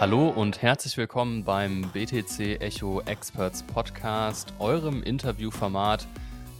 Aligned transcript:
Hallo 0.00 0.28
und 0.28 0.60
herzlich 0.60 0.96
willkommen 0.96 1.44
beim 1.44 1.82
BTC 1.92 2.60
Echo 2.60 3.00
Experts 3.02 3.62
Podcast, 3.62 4.52
eurem 4.58 5.04
Interviewformat 5.04 6.08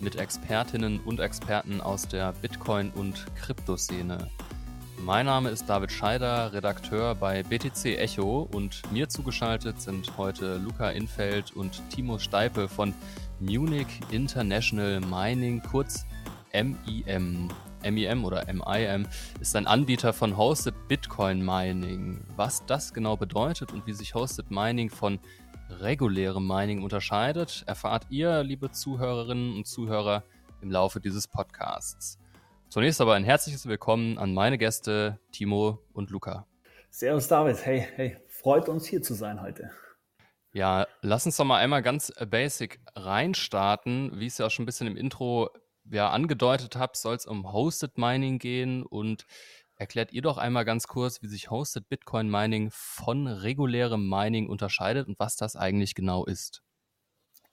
mit 0.01 0.17
Expertinnen 0.17 1.01
und 1.01 1.19
Experten 1.19 1.80
aus 1.80 2.07
der 2.07 2.33
Bitcoin- 2.33 2.93
und 2.95 3.27
Kryptoszene. 3.34 4.30
Mein 4.98 5.27
Name 5.27 5.51
ist 5.51 5.69
David 5.69 5.91
Scheider, 5.91 6.52
Redakteur 6.52 7.16
bei 7.16 7.43
BTC 7.43 7.98
Echo 7.98 8.48
und 8.52 8.80
mir 8.93 9.09
zugeschaltet 9.09 9.80
sind 9.82 10.16
heute 10.16 10.57
Luca 10.59 10.91
Infeld 10.91 11.55
und 11.57 11.82
Timo 11.91 12.21
Steipe 12.21 12.69
von 12.69 12.95
Munich 13.41 14.01
International 14.12 15.01
Mining, 15.01 15.61
kurz 15.61 16.07
MIM. 16.53 17.51
MIM 17.91 18.24
oder 18.24 18.45
MIM 18.47 19.06
ist 19.41 19.55
ein 19.56 19.66
Anbieter 19.66 20.12
von 20.12 20.37
Hosted 20.37 20.74
Bitcoin 20.88 21.45
Mining. 21.45 22.20
Was 22.37 22.65
das 22.66 22.95
genau 22.95 23.16
bedeutet 23.16 23.73
und 23.73 23.87
wie 23.87 23.93
sich 23.93 24.15
Hosted 24.15 24.51
Mining 24.51 24.91
von 24.91 25.19
regulärem 25.80 26.47
Mining 26.47 26.83
unterscheidet, 26.83 27.65
erfahrt 27.66 28.07
ihr, 28.10 28.43
liebe 28.43 28.70
Zuhörerinnen 28.70 29.57
und 29.57 29.66
Zuhörer, 29.66 30.24
im 30.62 30.70
Laufe 30.70 31.01
dieses 31.01 31.29
Podcasts. 31.29 32.19
Zunächst 32.69 33.01
aber 33.01 33.15
ein 33.15 33.24
herzliches 33.24 33.66
Willkommen 33.66 34.19
an 34.19 34.35
meine 34.35 34.59
Gäste 34.59 35.19
Timo 35.30 35.79
und 35.93 36.10
Luca. 36.10 36.46
Servus 36.91 37.29
David, 37.29 37.65
hey, 37.65 37.87
hey, 37.96 38.16
freut 38.29 38.69
uns 38.69 38.87
hier 38.87 39.02
zu 39.02 39.15
sein 39.15 39.43
heute. 39.43 39.71
Ja, 40.52 40.87
lass 41.02 41.27
uns 41.27 41.37
doch 41.37 41.45
mal 41.45 41.59
einmal 41.59 41.82
ganz 41.82 42.12
basic 42.30 42.80
reinstarten. 42.95 44.12
Wie 44.21 44.27
es 44.27 44.38
ja 44.38 44.46
auch 44.46 44.51
schon 44.51 44.62
ein 44.62 44.66
bisschen 44.66 44.87
im 44.87 44.96
Intro 44.96 45.51
ja, 45.91 46.11
angedeutet 46.11 46.77
habe, 46.77 46.97
soll 46.97 47.16
es 47.16 47.27
um 47.27 47.52
Hosted 47.52 47.98
Mining 47.98 48.38
gehen 48.38 48.85
und 48.85 49.27
erklärt 49.77 50.13
ihr 50.13 50.23
doch 50.23 50.38
einmal 50.38 50.65
ganz 50.65 50.87
kurz, 50.87 51.23
wie 51.23 51.29
sich 51.29 51.51
Hosted 51.51 51.88
Bitcoin 51.88 52.30
Mining 52.30 52.71
von 52.73 53.27
regulärem 53.27 54.09
Mining 54.09 54.49
unterscheidet 54.49 55.09
und 55.09 55.18
was 55.18 55.37
das 55.37 55.57
eigentlich 55.57 55.95
genau 55.95 56.24
ist. 56.24 56.62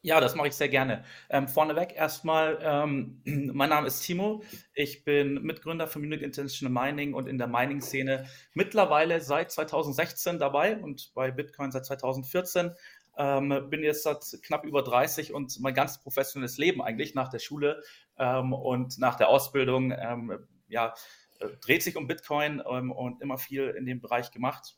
Ja, 0.03 0.19
das 0.19 0.33
mache 0.33 0.47
ich 0.47 0.55
sehr 0.55 0.69
gerne. 0.69 1.03
Ähm, 1.29 1.47
vorneweg 1.47 1.93
erstmal, 1.95 2.57
ähm, 2.63 3.21
mein 3.53 3.69
Name 3.69 3.85
ist 3.85 4.01
Timo. 4.01 4.43
Ich 4.73 5.03
bin 5.03 5.35
Mitgründer 5.43 5.85
von 5.85 6.01
Munich 6.01 6.23
International 6.23 6.73
Mining 6.73 7.13
und 7.13 7.27
in 7.27 7.37
der 7.37 7.47
Mining-Szene 7.47 8.25
mittlerweile 8.55 9.21
seit 9.21 9.51
2016 9.51 10.39
dabei 10.39 10.77
und 10.77 11.11
bei 11.13 11.29
Bitcoin 11.29 11.71
seit 11.71 11.85
2014. 11.85 12.71
Ähm, 13.17 13.67
bin 13.69 13.83
jetzt 13.83 14.03
seit 14.03 14.39
knapp 14.43 14.63
über 14.63 14.83
30 14.83 15.33
und 15.33 15.59
mein 15.59 15.73
ganz 15.73 16.01
professionelles 16.01 16.57
Leben 16.57 16.81
eigentlich 16.81 17.13
nach 17.13 17.29
der 17.29 17.39
Schule 17.39 17.83
ähm, 18.17 18.53
und 18.53 18.97
nach 18.99 19.15
der 19.15 19.29
Ausbildung 19.29 19.91
ähm, 19.91 20.47
ja, 20.67 20.93
äh, 21.39 21.49
dreht 21.61 21.83
sich 21.83 21.97
um 21.97 22.07
Bitcoin 22.07 22.61
ähm, 22.67 22.91
und 22.91 23.21
immer 23.21 23.37
viel 23.37 23.67
in 23.69 23.85
dem 23.85 23.99
Bereich 23.99 24.31
gemacht. 24.31 24.77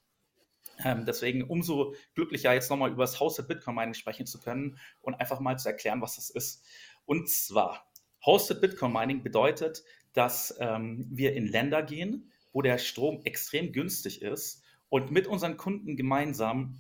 Ähm, 0.84 1.06
deswegen 1.06 1.44
umso 1.44 1.94
glücklicher, 2.16 2.54
jetzt 2.54 2.70
nochmal 2.70 2.92
über 2.92 3.04
das 3.04 3.20
Hosted 3.20 3.48
Bitcoin 3.48 3.76
Mining 3.76 3.94
sprechen 3.94 4.26
zu 4.26 4.40
können 4.40 4.80
und 5.02 5.14
einfach 5.16 5.40
mal 5.40 5.58
zu 5.60 5.70
erklären, 5.70 6.02
was 6.02 6.16
das 6.16 6.30
ist. 6.30 6.66
Und 7.06 7.30
zwar, 7.30 7.92
Hosted 8.26 8.62
Bitcoin 8.62 8.94
Mining 8.94 9.24
bedeutet, 9.24 9.84
dass 10.14 10.56
ähm, 10.60 11.06
wir 11.10 11.34
in 11.34 11.48
Länder 11.48 11.84
gehen, 11.84 12.32
wo 12.54 12.62
der 12.62 12.78
Strom 12.78 13.22
extrem 13.24 13.72
günstig 13.72 14.22
ist 14.22 14.64
und 14.90 15.12
mit 15.12 15.28
unseren 15.28 15.58
Kunden 15.58 15.96
gemeinsam 15.96 16.80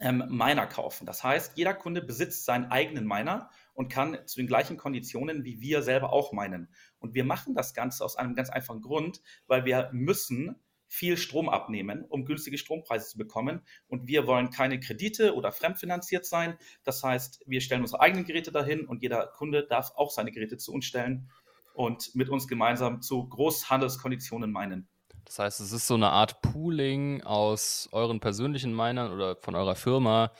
ähm, 0.00 0.24
Miner 0.28 0.66
kaufen. 0.66 1.06
Das 1.06 1.22
heißt, 1.22 1.56
jeder 1.56 1.74
Kunde 1.74 2.02
besitzt 2.02 2.44
seinen 2.44 2.70
eigenen 2.70 3.06
Miner 3.06 3.50
und 3.74 3.88
kann 3.92 4.18
zu 4.26 4.38
den 4.38 4.46
gleichen 4.46 4.76
Konditionen 4.76 5.44
wie 5.44 5.60
wir 5.60 5.82
selber 5.82 6.12
auch 6.12 6.32
meinen. 6.32 6.68
Und 6.98 7.14
wir 7.14 7.24
machen 7.24 7.54
das 7.54 7.74
Ganze 7.74 8.04
aus 8.04 8.16
einem 8.16 8.34
ganz 8.34 8.50
einfachen 8.50 8.82
Grund, 8.82 9.20
weil 9.46 9.64
wir 9.64 9.90
müssen 9.92 10.56
viel 10.86 11.16
Strom 11.16 11.48
abnehmen, 11.48 12.04
um 12.08 12.24
günstige 12.24 12.58
Strompreise 12.58 13.08
zu 13.08 13.18
bekommen. 13.18 13.62
Und 13.88 14.06
wir 14.06 14.26
wollen 14.26 14.50
keine 14.50 14.78
Kredite 14.78 15.34
oder 15.34 15.50
fremdfinanziert 15.50 16.24
sein. 16.24 16.56
Das 16.84 17.02
heißt, 17.02 17.42
wir 17.46 17.60
stellen 17.60 17.80
unsere 17.80 18.00
eigenen 18.00 18.24
Geräte 18.24 18.52
dahin 18.52 18.86
und 18.86 19.02
jeder 19.02 19.26
Kunde 19.26 19.66
darf 19.66 19.92
auch 19.96 20.10
seine 20.10 20.30
Geräte 20.30 20.56
zu 20.56 20.72
uns 20.72 20.84
stellen 20.84 21.30
und 21.74 22.14
mit 22.14 22.28
uns 22.28 22.46
gemeinsam 22.46 23.02
zu 23.02 23.28
Großhandelskonditionen 23.28 24.52
meinen. 24.52 24.88
Das 25.24 25.38
heißt, 25.38 25.60
es 25.60 25.72
ist 25.72 25.86
so 25.86 25.94
eine 25.94 26.10
Art 26.10 26.42
Pooling 26.42 27.22
aus 27.22 27.88
euren 27.92 28.20
persönlichen 28.20 28.74
Minern 28.74 29.12
oder 29.12 29.36
von 29.36 29.54
eurer 29.54 29.74
Firma 29.74 30.32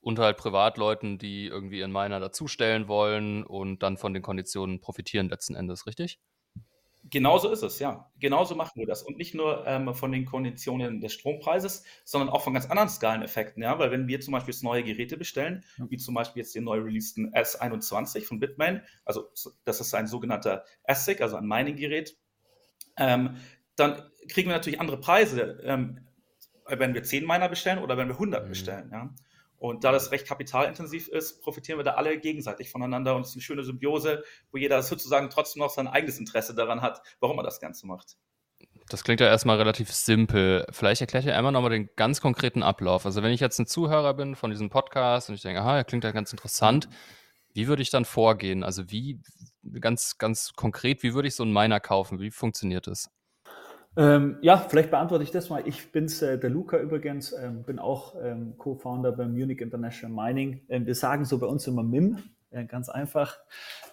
und 0.00 0.18
halt 0.18 0.36
Privatleuten, 0.36 1.18
die 1.18 1.46
irgendwie 1.46 1.80
ihren 1.80 1.92
Miner 1.92 2.20
dazustellen 2.20 2.88
wollen 2.88 3.44
und 3.44 3.82
dann 3.82 3.96
von 3.96 4.14
den 4.14 4.22
Konditionen 4.22 4.80
profitieren 4.80 5.28
letzten 5.28 5.54
Endes, 5.54 5.86
richtig? 5.86 6.20
Genauso 7.10 7.50
ist 7.50 7.62
es, 7.62 7.78
ja. 7.78 8.10
Genauso 8.18 8.54
machen 8.54 8.72
wir 8.74 8.86
das. 8.86 9.02
Und 9.02 9.16
nicht 9.16 9.34
nur 9.34 9.66
ähm, 9.66 9.94
von 9.94 10.12
den 10.12 10.26
Konditionen 10.26 11.00
des 11.00 11.14
Strompreises, 11.14 11.84
sondern 12.04 12.28
auch 12.28 12.42
von 12.42 12.52
ganz 12.52 12.66
anderen 12.66 12.88
Skaleneffekten. 12.88 13.62
Ja? 13.62 13.78
Weil 13.78 13.90
wenn 13.90 14.08
wir 14.08 14.20
zum 14.20 14.32
Beispiel 14.32 14.52
jetzt 14.52 14.62
neue 14.62 14.82
Geräte 14.82 15.16
bestellen, 15.16 15.64
wie 15.88 15.96
zum 15.96 16.14
Beispiel 16.14 16.42
jetzt 16.42 16.54
den 16.54 16.64
neu 16.64 16.80
releaseden 16.80 17.32
S21 17.32 18.24
von 18.24 18.40
Bitmain, 18.40 18.82
also 19.04 19.30
das 19.64 19.80
ist 19.80 19.94
ein 19.94 20.06
sogenannter 20.06 20.64
ASIC, 20.84 21.22
also 21.22 21.36
ein 21.36 21.46
Mining-Gerät, 21.46 22.16
ähm, 22.98 23.36
dann 23.78 24.02
kriegen 24.28 24.48
wir 24.48 24.56
natürlich 24.56 24.80
andere 24.80 24.98
Preise, 24.98 25.60
ähm, 25.64 26.06
wenn 26.66 26.94
wir 26.94 27.02
10 27.02 27.26
Miner 27.26 27.48
bestellen 27.48 27.78
oder 27.78 27.96
wenn 27.96 28.08
wir 28.08 28.14
100 28.14 28.44
mhm. 28.44 28.48
bestellen. 28.48 28.90
Ja? 28.92 29.14
Und 29.58 29.84
da 29.84 29.90
das 29.90 30.12
recht 30.12 30.26
kapitalintensiv 30.26 31.08
ist, 31.08 31.42
profitieren 31.42 31.78
wir 31.78 31.84
da 31.84 31.94
alle 31.94 32.18
gegenseitig 32.18 32.70
voneinander 32.70 33.16
und 33.16 33.22
es 33.22 33.30
ist 33.30 33.36
eine 33.36 33.42
schöne 33.42 33.64
Symbiose, 33.64 34.22
wo 34.52 34.58
jeder 34.58 34.82
sozusagen 34.82 35.30
trotzdem 35.30 35.60
noch 35.60 35.70
sein 35.70 35.88
eigenes 35.88 36.18
Interesse 36.18 36.54
daran 36.54 36.80
hat, 36.80 37.02
warum 37.20 37.38
er 37.38 37.42
das 37.42 37.60
Ganze 37.60 37.86
macht. 37.86 38.16
Das 38.88 39.04
klingt 39.04 39.20
ja 39.20 39.26
erstmal 39.26 39.58
relativ 39.58 39.92
simpel. 39.92 40.64
Vielleicht 40.70 41.00
erklärt 41.00 41.24
ihr 41.24 41.36
einmal 41.36 41.52
nochmal 41.52 41.70
den 41.70 41.90
ganz 41.96 42.20
konkreten 42.20 42.62
Ablauf. 42.62 43.04
Also 43.04 43.22
wenn 43.22 43.32
ich 43.32 43.40
jetzt 43.40 43.58
ein 43.58 43.66
Zuhörer 43.66 44.14
bin 44.14 44.34
von 44.34 44.50
diesem 44.50 44.70
Podcast 44.70 45.28
und 45.28 45.34
ich 45.34 45.42
denke, 45.42 45.60
aha, 45.60 45.78
er 45.78 45.84
klingt 45.84 46.04
ja 46.04 46.12
ganz 46.12 46.32
interessant, 46.32 46.88
wie 47.52 47.66
würde 47.66 47.82
ich 47.82 47.90
dann 47.90 48.04
vorgehen? 48.04 48.62
Also 48.62 48.90
wie, 48.90 49.20
ganz, 49.80 50.16
ganz 50.18 50.52
konkret, 50.54 51.02
wie 51.02 51.14
würde 51.14 51.28
ich 51.28 51.34
so 51.34 51.42
einen 51.42 51.52
Miner 51.52 51.80
kaufen? 51.80 52.20
Wie 52.20 52.30
funktioniert 52.30 52.86
das? 52.86 53.10
Ähm, 53.98 54.36
ja, 54.42 54.58
vielleicht 54.58 54.92
beantworte 54.92 55.24
ich 55.24 55.32
das 55.32 55.50
mal. 55.50 55.66
Ich 55.66 55.90
bin's, 55.90 56.22
äh, 56.22 56.38
der 56.38 56.50
Luca 56.50 56.78
übrigens, 56.78 57.32
ähm, 57.32 57.64
bin 57.64 57.80
auch 57.80 58.14
ähm, 58.22 58.54
Co-Founder 58.56 59.10
beim 59.10 59.32
Munich 59.32 59.60
International 59.60 60.14
Mining. 60.14 60.60
Ähm, 60.68 60.86
wir 60.86 60.94
sagen 60.94 61.24
so 61.24 61.38
bei 61.38 61.48
uns 61.48 61.66
immer 61.66 61.82
MIM, 61.82 62.22
äh, 62.52 62.64
ganz 62.64 62.88
einfach. 62.88 63.38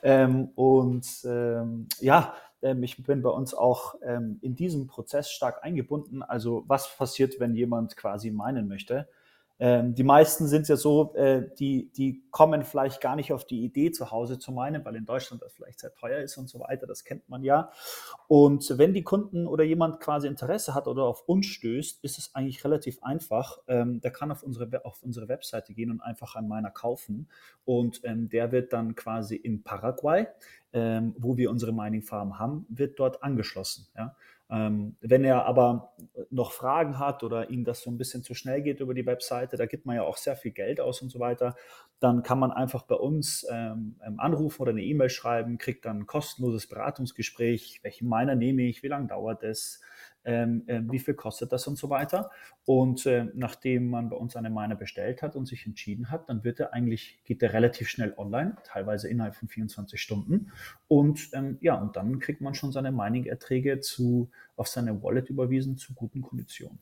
Ähm, 0.04 0.50
und 0.54 1.08
ähm, 1.26 1.88
ja, 2.00 2.36
ich 2.82 3.04
bin 3.04 3.22
bei 3.22 3.30
uns 3.30 3.54
auch 3.54 3.94
in 4.02 4.56
diesem 4.56 4.88
Prozess 4.88 5.30
stark 5.30 5.64
eingebunden. 5.64 6.24
Also 6.24 6.64
was 6.66 6.98
passiert, 6.98 7.40
wenn 7.40 7.54
jemand 7.54 7.96
quasi 7.96 8.32
meinen 8.32 8.68
möchte? 8.68 9.08
Ähm, 9.58 9.96
die 9.96 10.04
meisten 10.04 10.48
sind 10.48 10.68
ja 10.68 10.76
so, 10.76 11.14
äh, 11.16 11.50
die, 11.58 11.92
die 11.94 12.24
kommen 12.30 12.64
vielleicht 12.64 13.00
gar 13.00 13.16
nicht 13.16 13.32
auf 13.32 13.46
die 13.46 13.64
Idee, 13.64 13.92
zu 13.92 14.12
Hause 14.12 14.38
zu 14.38 14.52
meinen, 14.52 14.84
weil 14.84 14.96
in 14.96 15.06
Deutschland 15.06 15.42
das 15.42 15.54
vielleicht 15.54 15.80
sehr 15.80 15.94
teuer 15.94 16.20
ist 16.20 16.38
und 16.38 16.50
so 16.50 16.60
weiter. 16.60 16.88
Das 16.88 17.06
kennt 17.06 17.30
man 17.30 17.44
ja. 17.44 17.72
Und 18.28 18.78
wenn 18.78 18.94
die 18.94 19.04
Kunden 19.04 19.48
oder 19.48 19.64
jemand 19.64 20.02
quasi 20.02 20.28
Interesse 20.28 20.76
hat 20.76 20.88
oder 20.88 21.04
auf 21.04 21.24
uns 21.28 21.46
stößt, 21.46 22.04
ist 22.04 22.18
es 22.18 22.36
eigentlich 22.36 22.66
relativ 22.66 23.02
einfach. 23.02 23.60
Ähm, 23.68 24.02
der 24.02 24.12
kann 24.12 24.32
auf 24.32 24.44
unsere, 24.44 24.84
auf 24.84 25.02
unsere 25.04 25.30
Webseite 25.30 25.74
gehen 25.74 25.92
und 25.92 26.02
einfach 26.02 26.36
einen 26.36 26.50
meiner 26.50 26.72
kaufen. 26.72 27.30
Und 27.64 28.02
ähm, 28.04 28.28
der 28.28 28.52
wird 28.52 28.74
dann 28.74 28.96
quasi 28.96 29.36
in 29.36 29.64
Paraguay, 29.64 30.28
ähm, 30.74 31.16
wo 31.18 31.38
wir 31.38 31.50
unsere 31.50 31.72
Mining 31.72 32.02
Farm 32.02 32.40
haben, 32.40 32.66
wird 32.68 33.00
dort 33.00 33.24
angeschlossen. 33.24 33.88
Ja? 33.96 34.16
Ähm, 34.50 34.96
wenn 35.02 35.24
er 35.24 35.46
aber 35.46 35.96
noch 36.30 36.52
Fragen 36.52 37.00
hat 37.00 37.24
oder 37.24 37.50
ihm 37.50 37.64
das 37.64 37.82
so 37.82 37.90
ein 37.90 37.98
bisschen 37.98 38.22
zu 38.22 38.36
schnell 38.36 38.62
geht 38.62 38.80
über 38.80 38.94
die 38.94 39.06
Webseite, 39.06 39.58
da 39.58 39.66
gibt 39.66 39.86
man 39.88 39.96
ja 39.96 40.04
auch 40.04 40.18
sehr 40.18 40.36
viel 40.36 40.52
Geld 40.52 40.80
aus 40.80 41.02
und 41.02 41.10
so 41.10 41.20
weiter, 41.20 41.56
dann 42.00 42.22
kann 42.22 42.38
man 42.38 42.52
einfach 42.52 42.84
bei 42.84 42.96
uns 42.96 43.46
ähm, 43.52 44.00
ähm 44.06 44.20
anrufen 44.20 44.62
oder 44.62 44.72
eine 44.72 44.84
E-Mail 44.84 45.10
schreiben, 45.10 45.58
kriegt 45.58 45.86
dann 45.86 46.02
ein 46.02 46.06
kostenloses 46.06 46.68
Beratungsgespräch, 46.68 47.80
welchen 47.82 48.08
Miner 48.08 48.36
nehme 48.36 48.64
ich, 48.64 48.84
wie 48.84 48.88
lange 48.88 49.08
dauert 49.08 49.42
es, 49.42 49.82
ähm, 50.26 50.64
äh, 50.68 50.82
wie 50.90 51.00
viel 51.00 51.14
kostet 51.14 51.52
das 51.52 51.68
und 51.68 51.78
so 51.78 51.90
weiter. 51.90 52.32
Und 52.66 53.06
äh, 53.06 53.28
nachdem 53.34 53.90
man 53.90 54.10
bei 54.10 54.16
uns 54.16 54.36
eine 54.36 54.50
Miner 54.50 54.76
bestellt 54.76 55.22
hat 55.22 55.36
und 55.36 55.46
sich 55.46 55.66
entschieden 55.66 56.12
hat, 56.12 56.30
dann 56.30 56.44
wird 56.44 56.60
er 56.60 56.74
eigentlich, 56.74 57.20
geht 57.24 57.42
er 57.44 57.54
relativ 57.54 57.88
schnell 57.90 58.14
online, 58.18 58.58
teilweise 58.64 59.08
innerhalb 59.08 59.36
von 59.36 59.48
24 59.48 60.02
Stunden. 60.02 60.52
Und 60.88 61.30
ähm, 61.34 61.58
ja, 61.62 61.76
und 61.76 61.96
dann 61.96 62.20
kriegt 62.20 62.42
man 62.42 62.54
schon 62.54 62.72
seine 62.72 62.92
Mining-Erträge 62.92 63.80
auf 64.56 64.68
seine 64.68 65.04
Wallet 65.04 65.30
überwiesen 65.30 65.78
zu 65.78 65.94
guten 65.94 66.22
Konditionen. 66.22 66.80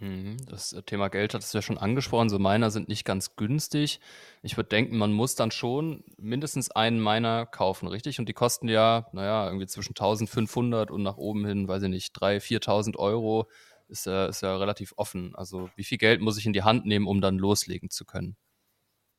Mhm, 0.00 0.36
das 0.46 0.72
äh, 0.72 0.82
Thema 0.82 1.08
Geld 1.08 1.34
hattest 1.34 1.54
du 1.54 1.58
ja 1.58 1.62
schon 1.62 1.78
angesprochen. 1.78 2.28
So 2.28 2.38
Miner 2.38 2.70
sind 2.70 2.88
nicht 2.88 3.04
ganz 3.04 3.36
günstig. 3.36 4.00
Ich 4.42 4.56
würde 4.56 4.68
denken, 4.68 4.98
man 4.98 5.12
muss 5.12 5.34
dann 5.34 5.50
schon 5.50 6.04
mindestens 6.18 6.70
einen 6.70 7.02
Miner 7.02 7.46
kaufen, 7.46 7.88
richtig? 7.88 8.18
Und 8.18 8.28
die 8.28 8.34
kosten 8.34 8.68
ja, 8.68 9.08
naja, 9.12 9.46
irgendwie 9.46 9.66
zwischen 9.66 9.92
1500 9.92 10.90
und 10.90 11.02
nach 11.02 11.16
oben 11.16 11.46
hin, 11.46 11.68
weiß 11.68 11.84
ich 11.84 11.88
nicht, 11.88 12.16
3.000, 12.16 12.40
4.000 12.40 12.96
Euro. 12.96 13.48
Ist, 13.88 14.06
äh, 14.06 14.28
ist 14.28 14.42
ja 14.42 14.56
relativ 14.56 14.94
offen. 14.96 15.34
Also, 15.36 15.70
wie 15.76 15.84
viel 15.84 15.98
Geld 15.98 16.20
muss 16.20 16.38
ich 16.38 16.46
in 16.46 16.52
die 16.52 16.64
Hand 16.64 16.86
nehmen, 16.86 17.06
um 17.06 17.20
dann 17.20 17.38
loslegen 17.38 17.88
zu 17.88 18.04
können? 18.04 18.36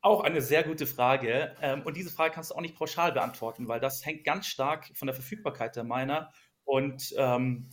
Auch 0.01 0.21
eine 0.21 0.41
sehr 0.41 0.63
gute 0.63 0.85
Frage. 0.85 1.55
Ähm, 1.61 1.83
und 1.83 1.95
diese 1.97 2.11
Frage 2.11 2.33
kannst 2.33 2.51
du 2.51 2.55
auch 2.55 2.61
nicht 2.61 2.75
pauschal 2.75 3.13
beantworten, 3.13 3.67
weil 3.67 3.79
das 3.79 4.05
hängt 4.05 4.25
ganz 4.25 4.45
stark 4.47 4.91
von 4.93 5.07
der 5.07 5.15
Verfügbarkeit 5.15 5.75
der 5.75 5.85
Miner 5.85 6.31
und 6.65 7.13
ähm, 7.17 7.69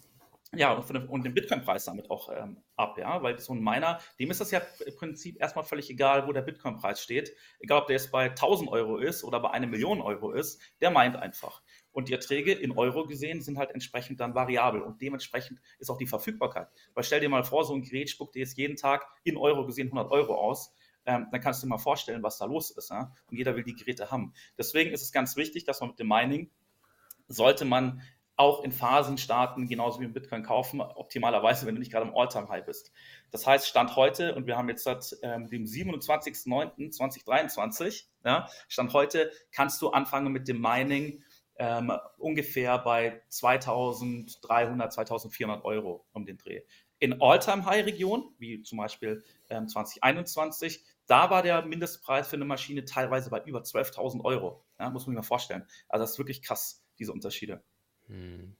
ja, 0.56 0.72
und, 0.72 1.24
den 1.24 1.34
Bitcoin-Preis 1.34 1.84
damit 1.86 2.10
auch 2.10 2.30
ähm, 2.30 2.63
ab, 2.76 2.98
ja, 2.98 3.22
weil 3.22 3.38
so 3.38 3.52
ein 3.54 3.62
Miner, 3.62 4.00
dem 4.18 4.30
ist 4.30 4.40
das 4.40 4.50
ja 4.50 4.60
im 4.84 4.94
Prinzip 4.96 5.40
erstmal 5.40 5.64
völlig 5.64 5.90
egal, 5.90 6.26
wo 6.26 6.32
der 6.32 6.42
Bitcoin-Preis 6.42 7.02
steht. 7.02 7.32
Egal, 7.60 7.82
ob 7.82 7.86
der 7.86 7.96
jetzt 7.96 8.10
bei 8.10 8.30
1000 8.30 8.70
Euro 8.70 8.98
ist 8.98 9.24
oder 9.24 9.40
bei 9.40 9.50
einer 9.50 9.66
Million 9.66 10.00
Euro 10.00 10.32
ist, 10.32 10.60
der 10.80 10.90
meint 10.90 11.16
einfach. 11.16 11.62
Und 11.92 12.08
die 12.08 12.12
Erträge 12.12 12.52
in 12.52 12.72
Euro 12.72 13.06
gesehen 13.06 13.40
sind 13.40 13.58
halt 13.58 13.70
entsprechend 13.70 14.20
dann 14.20 14.34
variabel 14.34 14.82
und 14.82 15.00
dementsprechend 15.00 15.60
ist 15.78 15.90
auch 15.90 15.98
die 15.98 16.06
Verfügbarkeit. 16.06 16.68
Weil 16.94 17.04
stell 17.04 17.20
dir 17.20 17.28
mal 17.28 17.44
vor, 17.44 17.64
so 17.64 17.74
ein 17.74 17.82
Gerät 17.82 18.10
spuckt 18.10 18.34
dir 18.34 18.40
jetzt 18.40 18.58
jeden 18.58 18.76
Tag 18.76 19.06
in 19.22 19.36
Euro 19.36 19.64
gesehen 19.66 19.88
100 19.88 20.10
Euro 20.10 20.34
aus. 20.34 20.74
Ähm, 21.06 21.28
dann 21.30 21.40
kannst 21.40 21.62
du 21.62 21.66
dir 21.66 21.70
mal 21.70 21.78
vorstellen, 21.78 22.22
was 22.22 22.38
da 22.38 22.46
los 22.46 22.70
ist. 22.70 22.90
Ja? 22.90 23.12
Und 23.30 23.36
jeder 23.36 23.54
will 23.54 23.62
die 23.62 23.74
Geräte 23.74 24.10
haben. 24.10 24.32
Deswegen 24.58 24.90
ist 24.90 25.02
es 25.02 25.12
ganz 25.12 25.36
wichtig, 25.36 25.64
dass 25.64 25.80
man 25.80 25.90
mit 25.90 25.98
dem 25.98 26.08
Mining 26.08 26.50
sollte 27.28 27.64
man 27.64 28.02
auch 28.36 28.64
in 28.64 28.72
Phasen 28.72 29.16
starten, 29.18 29.68
genauso 29.68 30.00
wie 30.00 30.04
im 30.04 30.12
Bitcoin 30.12 30.42
kaufen, 30.42 30.80
optimalerweise, 30.80 31.66
wenn 31.66 31.76
du 31.76 31.80
nicht 31.80 31.92
gerade 31.92 32.08
im 32.08 32.16
All-Time-High 32.16 32.64
bist. 32.64 32.90
Das 33.30 33.46
heißt, 33.46 33.68
Stand 33.68 33.94
heute, 33.96 34.34
und 34.34 34.46
wir 34.46 34.56
haben 34.56 34.68
jetzt 34.68 34.84
seit 34.84 35.16
ähm, 35.22 35.48
dem 35.48 35.64
27.09.2023, 35.64 38.04
ja, 38.24 38.48
Stand 38.68 38.92
heute, 38.92 39.30
kannst 39.52 39.80
du 39.82 39.90
anfangen 39.90 40.32
mit 40.32 40.48
dem 40.48 40.60
Mining 40.60 41.22
ähm, 41.56 41.92
ungefähr 42.18 42.78
bei 42.78 43.22
2300, 43.28 44.92
2400 44.92 45.64
Euro 45.64 46.04
um 46.12 46.26
den 46.26 46.36
Dreh. 46.36 46.62
In 46.98 47.20
All-Time-High-Regionen, 47.20 48.34
wie 48.38 48.62
zum 48.62 48.78
Beispiel 48.78 49.22
ähm, 49.50 49.68
2021, 49.68 50.84
da 51.06 51.30
war 51.30 51.42
der 51.42 51.64
Mindestpreis 51.64 52.28
für 52.28 52.36
eine 52.36 52.46
Maschine 52.46 52.84
teilweise 52.84 53.30
bei 53.30 53.42
über 53.44 53.60
12.000 53.60 54.24
Euro. 54.24 54.64
Ja, 54.78 54.90
muss 54.90 55.06
man 55.06 55.14
sich 55.14 55.16
mal 55.16 55.22
vorstellen. 55.22 55.66
Also 55.88 56.02
das 56.02 56.12
ist 56.12 56.18
wirklich 56.18 56.42
krass, 56.42 56.84
diese 56.98 57.12
Unterschiede. 57.12 57.62
Hm. 58.08 58.56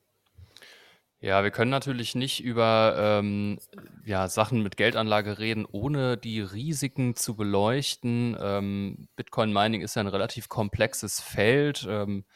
Ja, 1.21 1.43
wir 1.43 1.51
können 1.51 1.71
natürlich 1.71 2.15
nicht 2.15 2.45
über 2.45 2.97
ähm, 2.99 3.59
ja, 4.05 4.29
Sachen 4.29 4.63
mit 4.63 4.77
Geldanlage 4.77 5.39
reden, 5.39 5.67
ohne 5.71 6.19
die 6.19 6.41
Risiken 6.41 7.17
zu 7.17 7.35
beleuchten. 7.35 8.37
Ähm, 8.39 9.09
Bitcoin 9.17 9.51
Mining 9.51 9.81
ist 9.81 9.97
ja 9.97 10.01
ein 10.01 10.09
relativ 10.09 10.51
komplexes 10.51 11.21
Feld. 11.21 11.87
Ähm, 11.89 12.27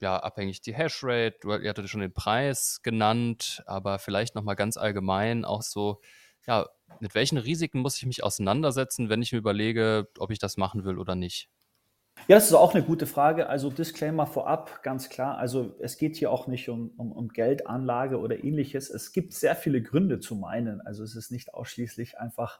ja, 0.00 0.16
abhängig 0.16 0.60
die 0.60 0.74
Hashrate, 0.74 1.36
du 1.40 1.54
ihr 1.54 1.70
hattet 1.70 1.88
schon 1.88 2.00
den 2.00 2.12
Preis 2.12 2.80
genannt, 2.82 3.62
aber 3.66 4.00
vielleicht 4.00 4.34
nochmal 4.34 4.56
ganz 4.56 4.76
allgemein 4.76 5.44
auch 5.44 5.62
so, 5.62 6.00
ja, 6.46 6.66
mit 7.00 7.14
welchen 7.14 7.38
Risiken 7.38 7.78
muss 7.80 7.96
ich 7.96 8.06
mich 8.06 8.24
auseinandersetzen, 8.24 9.08
wenn 9.08 9.22
ich 9.22 9.32
mir 9.32 9.38
überlege, 9.38 10.08
ob 10.18 10.32
ich 10.32 10.40
das 10.40 10.56
machen 10.56 10.84
will 10.84 10.98
oder 10.98 11.14
nicht? 11.14 11.48
Ja, 12.28 12.34
das 12.34 12.46
ist 12.46 12.54
auch 12.54 12.74
eine 12.74 12.82
gute 12.82 13.06
Frage. 13.06 13.48
Also 13.48 13.70
Disclaimer 13.70 14.26
vorab, 14.26 14.82
ganz 14.82 15.08
klar. 15.08 15.38
Also 15.38 15.76
es 15.78 15.96
geht 15.96 16.16
hier 16.16 16.32
auch 16.32 16.48
nicht 16.48 16.68
um, 16.68 16.90
um, 16.96 17.12
um 17.12 17.28
Geldanlage 17.28 18.18
oder 18.18 18.42
ähnliches. 18.42 18.90
Es 18.90 19.12
gibt 19.12 19.32
sehr 19.32 19.54
viele 19.54 19.80
Gründe 19.80 20.18
zu 20.18 20.34
meinen. 20.34 20.80
Also 20.80 21.04
es 21.04 21.14
ist 21.14 21.30
nicht 21.30 21.54
ausschließlich 21.54 22.18
einfach, 22.18 22.58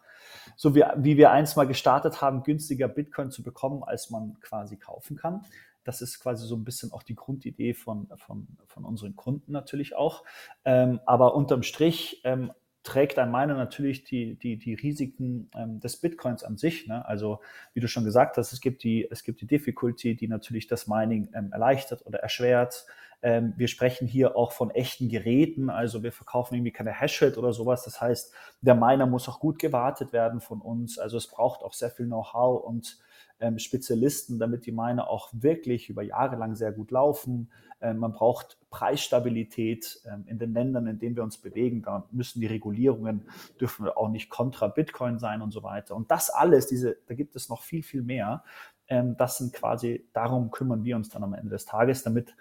so 0.54 0.76
wie, 0.76 0.84
wie 0.98 1.16
wir 1.16 1.32
einst 1.32 1.56
mal 1.56 1.66
gestartet 1.66 2.22
haben, 2.22 2.44
günstiger 2.44 2.86
Bitcoin 2.86 3.32
zu 3.32 3.42
bekommen, 3.42 3.82
als 3.82 4.10
man 4.10 4.38
quasi 4.40 4.76
kaufen 4.76 5.16
kann. 5.16 5.44
Das 5.82 6.00
ist 6.00 6.20
quasi 6.20 6.46
so 6.46 6.54
ein 6.54 6.64
bisschen 6.64 6.92
auch 6.92 7.02
die 7.02 7.16
Grundidee 7.16 7.74
von, 7.74 8.08
von, 8.18 8.46
von 8.66 8.84
unseren 8.84 9.16
Kunden 9.16 9.50
natürlich 9.50 9.96
auch. 9.96 10.22
Ähm, 10.64 11.00
aber 11.06 11.34
unterm 11.34 11.64
Strich 11.64 12.20
ähm, 12.22 12.52
trägt 12.86 13.18
ein 13.18 13.30
Miner 13.30 13.54
natürlich 13.54 14.04
die, 14.04 14.36
die, 14.36 14.56
die 14.56 14.74
Risiken 14.74 15.50
ähm, 15.54 15.80
des 15.80 15.96
Bitcoins 15.96 16.44
an 16.44 16.56
sich. 16.56 16.86
Ne? 16.86 17.04
Also 17.04 17.40
wie 17.74 17.80
du 17.80 17.88
schon 17.88 18.04
gesagt 18.04 18.36
hast, 18.36 18.52
es 18.52 18.60
gibt 18.60 18.84
die, 18.84 19.08
es 19.10 19.24
gibt 19.24 19.40
die 19.40 19.46
Difficulty, 19.46 20.14
die 20.14 20.28
natürlich 20.28 20.68
das 20.68 20.86
Mining 20.86 21.28
ähm, 21.34 21.50
erleichtert 21.52 22.06
oder 22.06 22.20
erschwert. 22.20 22.86
Ähm, 23.22 23.54
wir 23.56 23.66
sprechen 23.66 24.06
hier 24.06 24.36
auch 24.36 24.52
von 24.52 24.70
echten 24.70 25.08
Geräten, 25.08 25.68
also 25.68 26.02
wir 26.04 26.12
verkaufen 26.12 26.54
irgendwie 26.54 26.72
keine 26.72 26.92
Hashrate 26.92 27.38
oder 27.38 27.52
sowas. 27.52 27.82
Das 27.82 28.00
heißt, 28.00 28.32
der 28.60 28.76
Miner 28.76 29.06
muss 29.06 29.28
auch 29.28 29.40
gut 29.40 29.58
gewartet 29.58 30.12
werden 30.12 30.40
von 30.40 30.60
uns. 30.60 30.98
Also 30.98 31.16
es 31.16 31.26
braucht 31.26 31.62
auch 31.62 31.72
sehr 31.72 31.90
viel 31.90 32.06
Know-how 32.06 32.62
und 32.64 32.98
ähm, 33.40 33.58
Spezialisten, 33.58 34.38
damit 34.38 34.66
die 34.66 34.72
Miner 34.72 35.08
auch 35.08 35.30
wirklich 35.32 35.88
über 35.90 36.02
Jahre 36.02 36.36
lang 36.36 36.54
sehr 36.54 36.72
gut 36.72 36.90
laufen. 36.90 37.50
Ähm, 37.80 37.98
man 37.98 38.12
braucht 38.12 38.58
Preisstabilität 38.70 40.00
ähm, 40.06 40.24
in 40.26 40.38
den 40.38 40.54
Ländern, 40.54 40.86
in 40.86 40.98
denen 40.98 41.16
wir 41.16 41.22
uns 41.22 41.38
bewegen. 41.38 41.82
Da 41.82 42.08
müssen 42.10 42.40
die 42.40 42.46
Regulierungen, 42.46 43.28
dürfen 43.60 43.88
auch 43.88 44.08
nicht 44.08 44.30
kontra 44.30 44.68
Bitcoin 44.68 45.18
sein 45.18 45.42
und 45.42 45.50
so 45.50 45.62
weiter. 45.62 45.94
Und 45.94 46.10
das 46.10 46.30
alles, 46.30 46.66
diese, 46.66 46.96
da 47.06 47.14
gibt 47.14 47.36
es 47.36 47.48
noch 47.48 47.62
viel, 47.62 47.82
viel 47.82 48.02
mehr. 48.02 48.42
Ähm, 48.88 49.16
das 49.16 49.38
sind 49.38 49.52
quasi, 49.52 50.08
darum 50.12 50.50
kümmern 50.50 50.84
wir 50.84 50.96
uns 50.96 51.08
dann 51.10 51.22
am 51.22 51.34
Ende 51.34 51.50
des 51.50 51.66
Tages, 51.66 52.02
damit 52.02 52.34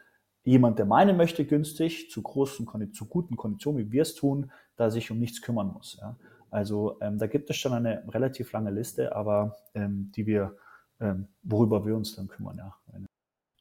jemand, 0.44 0.80
der 0.80 0.86
meinen 0.86 1.18
möchte, 1.18 1.44
günstig, 1.44 2.10
zu 2.12 2.22
großen, 2.22 2.94
zu 2.94 3.06
guten 3.06 3.36
Konditionen, 3.36 3.86
wie 3.86 3.92
wir 3.92 4.04
es 4.04 4.16
tun, 4.16 4.52
da 4.76 4.90
sich 4.90 5.12
um 5.12 5.20
nichts 5.20 5.42
kümmern 5.42 5.74
muss. 5.74 5.98
Ja. 6.00 6.16
Also 6.52 6.98
ähm, 7.02 7.18
da 7.18 7.28
gibt 7.28 7.50
es 7.50 7.58
schon 7.58 7.74
eine 7.74 8.04
relativ 8.14 8.52
lange 8.54 8.72
Liste, 8.72 9.16
aber 9.16 9.58
ähm, 9.74 10.12
die 10.16 10.26
wir 10.26 10.56
ähm, 11.00 11.28
worüber 11.44 11.86
wir 11.86 11.96
uns 11.96 12.16
dann 12.16 12.28
kümmern, 12.28 12.58
ja. 12.58 12.76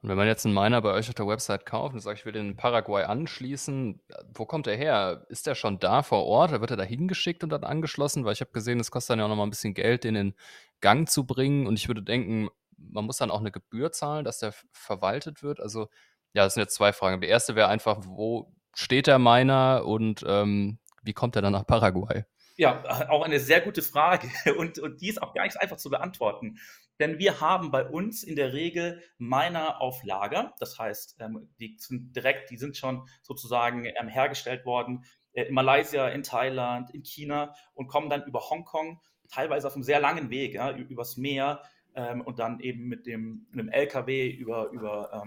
Und 0.05 0.11
wenn 0.11 0.19
man 0.19 0.27
jetzt 0.27 0.45
einen 0.45 0.55
Miner 0.55 0.83
bei 0.83 0.93
euch 0.93 1.09
auf 1.09 1.15
der 1.15 1.27
Website 1.27 1.65
kauft 1.65 1.95
und 1.95 2.01
sagt, 2.01 2.19
ich 2.19 2.27
will 2.27 2.35
den 2.35 2.51
in 2.51 2.57
Paraguay 2.57 3.05
anschließen, 3.05 4.03
wo 4.35 4.45
kommt 4.45 4.67
er 4.67 4.77
her? 4.77 5.25
Ist 5.31 5.47
der 5.47 5.55
schon 5.55 5.79
da 5.79 6.03
vor 6.03 6.27
Ort? 6.27 6.51
Oder 6.51 6.61
wird 6.61 6.73
er 6.73 6.77
da 6.77 6.83
hingeschickt 6.83 7.43
und 7.43 7.49
dann 7.49 7.65
angeschlossen? 7.65 8.23
Weil 8.27 8.35
ich 8.35 8.43
habe 8.43 8.51
gesehen, 8.53 8.79
es 8.79 8.91
kostet 8.91 9.13
dann 9.13 9.21
ja 9.21 9.25
auch 9.25 9.31
nochmal 9.31 9.47
ein 9.47 9.51
bisschen 9.51 9.73
Geld, 9.73 10.05
den 10.05 10.15
in 10.15 10.35
Gang 10.83 11.09
zu 11.09 11.27
bringen. 11.27 11.67
Und 11.67 11.79
ich 11.79 11.89
würde 11.89 12.03
denken, 12.03 12.51
man 12.77 13.07
muss 13.07 13.17
dann 13.17 13.31
auch 13.31 13.41
eine 13.41 13.51
Gebühr 13.51 13.93
zahlen, 13.93 14.27
dass 14.27 14.41
der 14.41 14.53
verwaltet 14.73 15.43
wird. 15.43 15.59
Also, 15.59 15.89
ja, 16.35 16.45
das 16.45 16.53
sind 16.53 16.61
jetzt 16.61 16.75
zwei 16.75 16.93
Fragen. 16.93 17.23
Die 17.23 17.27
erste 17.27 17.57
wäre 17.57 17.69
einfach, 17.69 18.01
wo 18.05 18.53
steht 18.75 19.07
der 19.07 19.19
Miner 19.19 19.87
und 19.87 20.23
ähm, 20.29 20.81
wie 21.03 21.15
kommt 21.15 21.35
er 21.37 21.41
dann 21.41 21.53
nach 21.55 21.67
Paraguay? 21.67 22.25
Ja, 22.57 23.09
auch 23.09 23.25
eine 23.25 23.41
sehr 23.41 23.63
gute 23.63 23.81
Frage 23.81 24.29
und, 24.59 24.79
und 24.79 25.01
die 25.01 25.09
ist 25.09 25.23
auch 25.23 25.33
gar 25.33 25.45
nicht 25.45 25.61
einfach 25.61 25.79
zu 25.79 25.89
beantworten. 25.89 26.59
Denn 26.99 27.19
wir 27.19 27.41
haben 27.41 27.71
bei 27.71 27.85
uns 27.89 28.23
in 28.23 28.37
der 28.37 28.53
Regel 28.53 29.03
Miner 29.19 29.81
auf 29.81 30.03
Lager. 30.05 30.55
Das 30.59 30.79
heißt, 30.79 31.17
ähm, 31.21 31.49
die 31.59 31.77
sind 31.79 32.15
direkt, 32.15 32.51
die 32.51 32.57
sind 32.57 32.77
schon 32.77 33.09
sozusagen 33.23 33.85
ähm, 33.85 34.09
hergestellt 34.09 34.65
worden 34.65 35.05
äh, 35.33 35.45
in 35.45 35.55
Malaysia, 35.55 36.09
in 36.09 36.23
Thailand, 36.23 36.91
in 36.91 37.03
China 37.03 37.55
und 37.75 37.89
kommen 37.89 38.11
dann 38.11 38.25
über 38.25 38.41
Hongkong, 38.41 39.01
teilweise 39.29 39.67
auf 39.67 39.75
einem 39.75 39.83
sehr 39.83 40.01
langen 40.01 40.31
Weg, 40.31 40.55
ja, 40.55 40.71
übers 40.71 41.17
Meer 41.17 41.63
ähm, 41.95 42.21
und 42.21 42.39
dann 42.39 42.61
eben 42.61 42.87
mit 42.87 43.07
dem, 43.07 43.47
mit 43.51 43.61
dem 43.61 43.69
LKW 43.69 44.31
über, 44.31 44.71
über 44.71 45.25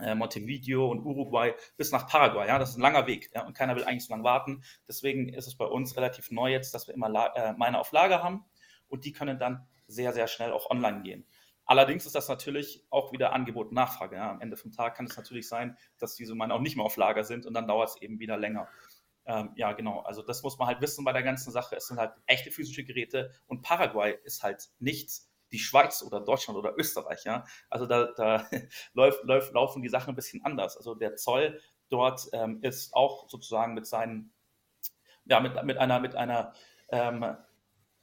äh, 0.00 0.14
Montevideo 0.14 0.90
und 0.90 1.04
Uruguay 1.04 1.54
bis 1.76 1.92
nach 1.92 2.06
Paraguay. 2.06 2.48
Ja, 2.48 2.58
das 2.58 2.70
ist 2.70 2.76
ein 2.76 2.82
langer 2.82 3.06
Weg 3.06 3.30
ja, 3.34 3.46
und 3.46 3.54
keiner 3.54 3.76
will 3.76 3.84
eigentlich 3.84 4.04
so 4.04 4.12
lange 4.12 4.24
warten. 4.24 4.62
Deswegen 4.88 5.28
ist 5.28 5.46
es 5.46 5.56
bei 5.56 5.66
uns 5.66 5.96
relativ 5.96 6.30
neu 6.30 6.50
jetzt, 6.50 6.74
dass 6.74 6.86
wir 6.88 6.94
immer 6.94 7.08
La 7.08 7.26
äh, 7.34 7.52
Miner 7.52 7.80
auf 7.80 7.92
Lager 7.92 8.22
haben 8.22 8.44
und 8.88 9.04
die 9.04 9.12
können 9.12 9.38
dann 9.38 9.66
sehr, 9.90 10.12
sehr 10.12 10.26
schnell 10.26 10.52
auch 10.52 10.70
online 10.70 11.02
gehen. 11.02 11.26
Allerdings 11.64 12.04
ist 12.04 12.14
das 12.14 12.28
natürlich 12.28 12.84
auch 12.90 13.12
wieder 13.12 13.32
Angebot 13.32 13.68
und 13.68 13.74
Nachfrage. 13.74 14.16
Ja. 14.16 14.30
Am 14.30 14.40
Ende 14.40 14.56
vom 14.56 14.72
Tag 14.72 14.96
kann 14.96 15.06
es 15.06 15.16
natürlich 15.16 15.48
sein, 15.48 15.76
dass 15.98 16.16
diese 16.16 16.34
Miner 16.34 16.54
auch 16.54 16.60
nicht 16.60 16.76
mehr 16.76 16.84
auf 16.84 16.96
Lager 16.96 17.22
sind 17.22 17.46
und 17.46 17.54
dann 17.54 17.68
dauert 17.68 17.90
es 17.90 18.02
eben 18.02 18.18
wieder 18.18 18.36
länger. 18.36 18.68
Ähm, 19.26 19.52
ja, 19.54 19.72
genau. 19.72 20.00
Also 20.00 20.22
das 20.22 20.42
muss 20.42 20.58
man 20.58 20.66
halt 20.66 20.80
wissen 20.80 21.04
bei 21.04 21.12
der 21.12 21.22
ganzen 21.22 21.52
Sache. 21.52 21.76
Es 21.76 21.86
sind 21.86 21.98
halt 21.98 22.12
echte 22.26 22.50
physische 22.50 22.82
Geräte 22.82 23.30
und 23.46 23.62
Paraguay 23.62 24.18
ist 24.24 24.42
halt 24.42 24.70
nicht 24.78 25.10
die 25.52 25.58
Schweiz 25.58 26.02
oder 26.02 26.20
Deutschland 26.20 26.58
oder 26.58 26.74
Österreich. 26.76 27.24
Ja? 27.24 27.44
Also 27.68 27.86
da, 27.86 28.12
da 28.16 28.48
läuft, 28.92 29.22
läuft, 29.24 29.52
laufen 29.52 29.82
die 29.82 29.88
Sachen 29.88 30.10
ein 30.10 30.16
bisschen 30.16 30.44
anders. 30.44 30.76
Also 30.76 30.94
der 30.94 31.16
Zoll 31.16 31.60
dort 31.88 32.28
ähm, 32.32 32.58
ist 32.62 32.94
auch 32.94 33.28
sozusagen 33.28 33.74
mit 33.74 33.86
seinen, 33.86 34.32
ja, 35.24 35.40
mit, 35.40 35.62
mit 35.64 35.78
einer, 35.78 36.00
mit 36.00 36.16
einer 36.16 36.52
ähm, 36.88 37.36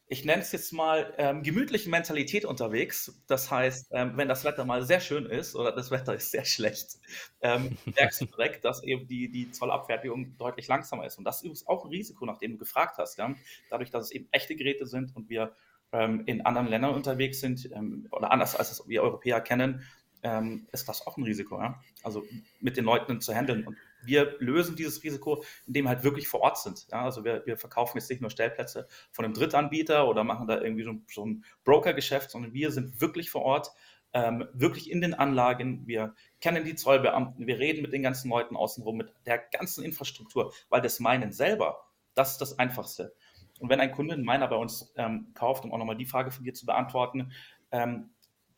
ich 0.09 0.23
nenne 0.23 0.41
es 0.41 0.53
jetzt 0.53 0.71
mal 0.71 1.13
ähm, 1.17 1.43
gemütliche 1.43 1.89
Mentalität 1.89 2.45
unterwegs. 2.45 3.21
Das 3.27 3.51
heißt, 3.51 3.89
ähm, 3.91 4.13
wenn 4.15 4.29
das 4.29 4.45
Wetter 4.45 4.63
mal 4.63 4.83
sehr 4.83 5.01
schön 5.01 5.25
ist 5.25 5.53
oder 5.55 5.73
das 5.73 5.91
Wetter 5.91 6.15
ist 6.15 6.31
sehr 6.31 6.45
schlecht, 6.45 6.97
ähm, 7.41 7.77
merkst 7.97 8.21
du 8.21 8.25
direkt, 8.25 8.63
dass 8.63 8.83
eben 8.83 9.05
die, 9.07 9.29
die 9.29 9.51
Zollabfertigung 9.51 10.37
deutlich 10.37 10.67
langsamer 10.67 11.05
ist. 11.05 11.17
Und 11.17 11.25
das 11.25 11.43
ist 11.43 11.67
auch 11.67 11.83
ein 11.83 11.89
Risiko, 11.89 12.25
nach 12.25 12.37
dem 12.37 12.53
du 12.53 12.57
gefragt 12.57 12.97
hast. 12.97 13.17
Ja? 13.17 13.35
Dadurch, 13.69 13.89
dass 13.89 14.05
es 14.05 14.11
eben 14.11 14.29
echte 14.31 14.55
Geräte 14.55 14.85
sind 14.85 15.13
und 15.15 15.29
wir 15.29 15.53
ähm, 15.91 16.23
in 16.25 16.45
anderen 16.45 16.69
Ländern 16.69 16.93
unterwegs 16.93 17.41
sind 17.41 17.69
ähm, 17.73 18.07
oder 18.11 18.31
anders 18.31 18.55
als 18.55 18.87
wir 18.87 19.03
Europäer 19.03 19.41
kennen, 19.41 19.83
ähm, 20.23 20.67
ist 20.71 20.87
das 20.87 21.05
auch 21.05 21.17
ein 21.17 21.23
Risiko. 21.23 21.59
Ja? 21.59 21.81
Also 22.03 22.25
mit 22.61 22.77
den 22.77 22.85
Leuten 22.85 23.19
zu 23.19 23.33
handeln. 23.33 23.67
Und 23.67 23.77
wir 24.03 24.35
lösen 24.39 24.75
dieses 24.75 25.03
Risiko, 25.03 25.43
indem 25.65 25.85
wir 25.85 25.89
halt 25.89 26.03
wirklich 26.03 26.27
vor 26.27 26.41
Ort 26.41 26.59
sind. 26.59 26.87
Ja? 26.91 27.03
Also 27.03 27.23
wir, 27.23 27.45
wir 27.45 27.57
verkaufen 27.57 27.97
jetzt 27.97 28.09
nicht 28.09 28.21
nur 28.21 28.29
Stellplätze 28.29 28.87
von 29.11 29.25
einem 29.25 29.33
Drittanbieter 29.33 30.07
oder 30.07 30.23
machen 30.23 30.47
da 30.47 30.61
irgendwie 30.61 30.83
so, 30.83 30.93
so 31.11 31.25
ein 31.25 31.43
Brokergeschäft, 31.63 32.31
sondern 32.31 32.53
wir 32.53 32.71
sind 32.71 33.01
wirklich 33.01 33.29
vor 33.29 33.41
Ort, 33.41 33.71
ähm, 34.13 34.47
wirklich 34.53 34.89
in 34.89 35.01
den 35.01 35.13
Anlagen. 35.13 35.85
Wir 35.85 36.15
kennen 36.41 36.63
die 36.63 36.75
Zollbeamten, 36.75 37.47
wir 37.47 37.59
reden 37.59 37.81
mit 37.81 37.93
den 37.93 38.03
ganzen 38.03 38.29
Leuten 38.29 38.55
außenrum, 38.55 38.97
mit 38.97 39.13
der 39.25 39.37
ganzen 39.37 39.83
Infrastruktur, 39.83 40.53
weil 40.69 40.81
das 40.81 40.99
Meinen 40.99 41.31
selber, 41.31 41.79
das 42.13 42.33
ist 42.33 42.41
das 42.41 42.57
Einfachste. 42.57 43.13
Und 43.59 43.69
wenn 43.69 43.79
ein 43.79 43.91
Kunde 43.91 44.13
einen 44.13 44.25
Miner 44.25 44.47
bei 44.47 44.55
uns 44.55 44.93
ähm, 44.97 45.31
kauft, 45.33 45.65
um 45.65 45.73
auch 45.73 45.77
nochmal 45.77 45.97
die 45.97 46.05
Frage 46.05 46.31
von 46.31 46.43
dir 46.43 46.53
zu 46.53 46.65
beantworten, 46.65 47.31
ähm, 47.71 48.11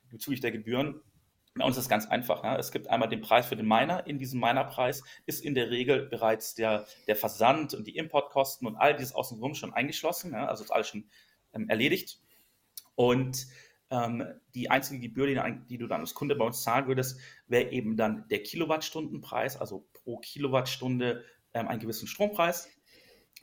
bezüglich 0.10 0.42
der 0.42 0.52
Gebühren, 0.52 1.02
Bei 1.60 1.66
uns 1.66 1.76
ist 1.76 1.84
es 1.84 1.90
ganz 1.90 2.08
einfach. 2.08 2.44
Ja. 2.44 2.58
Es 2.58 2.72
gibt 2.72 2.90
einmal 2.90 3.10
den 3.10 3.20
Preis 3.20 3.46
für 3.46 3.58
den 3.58 3.68
Miner. 3.68 4.08
In 4.08 4.18
diesem 4.18 4.40
Minerpreis 4.40 5.04
ist 5.26 5.44
in 5.44 5.56
der 5.56 5.70
Regel 5.70 6.08
bereits 6.08 6.56
der, 6.56 6.88
der 7.06 7.18
Versand 7.18 7.74
und 7.74 7.86
die 7.86 7.98
Importkosten 7.98 8.66
und 8.66 8.78
all 8.78 8.96
dieses 8.96 9.14
außenrum 9.14 9.56
schon 9.56 9.74
eingeschlossen. 9.74 10.32
Ja. 10.32 10.48
Also 10.48 10.64
ist 10.64 10.72
alles 10.72 10.88
schon 10.88 11.10
ähm, 11.54 11.68
erledigt. 11.68 12.22
Und 12.96 13.48
ähm, 13.92 14.26
die 14.56 14.72
einzige 14.72 15.02
Gebühr, 15.02 15.28
die, 15.28 15.66
die, 15.68 15.78
du 15.78 15.88
dann 15.88 16.00
als 16.00 16.14
Kunde 16.14 16.36
bei 16.38 16.46
uns 16.46 16.64
zahlen 16.64 16.88
würdest, 16.88 17.20
wäre 17.48 17.72
eben 17.72 17.98
dann 17.98 18.26
der 18.30 18.42
Kilowattstundenpreis, 18.42 19.58
also 19.58 19.86
pro 19.92 20.18
Kilowattstunde 20.20 21.26
ähm, 21.54 21.68
einen 21.68 21.82
gewissen 21.82 22.08
Strompreis, 22.08 22.70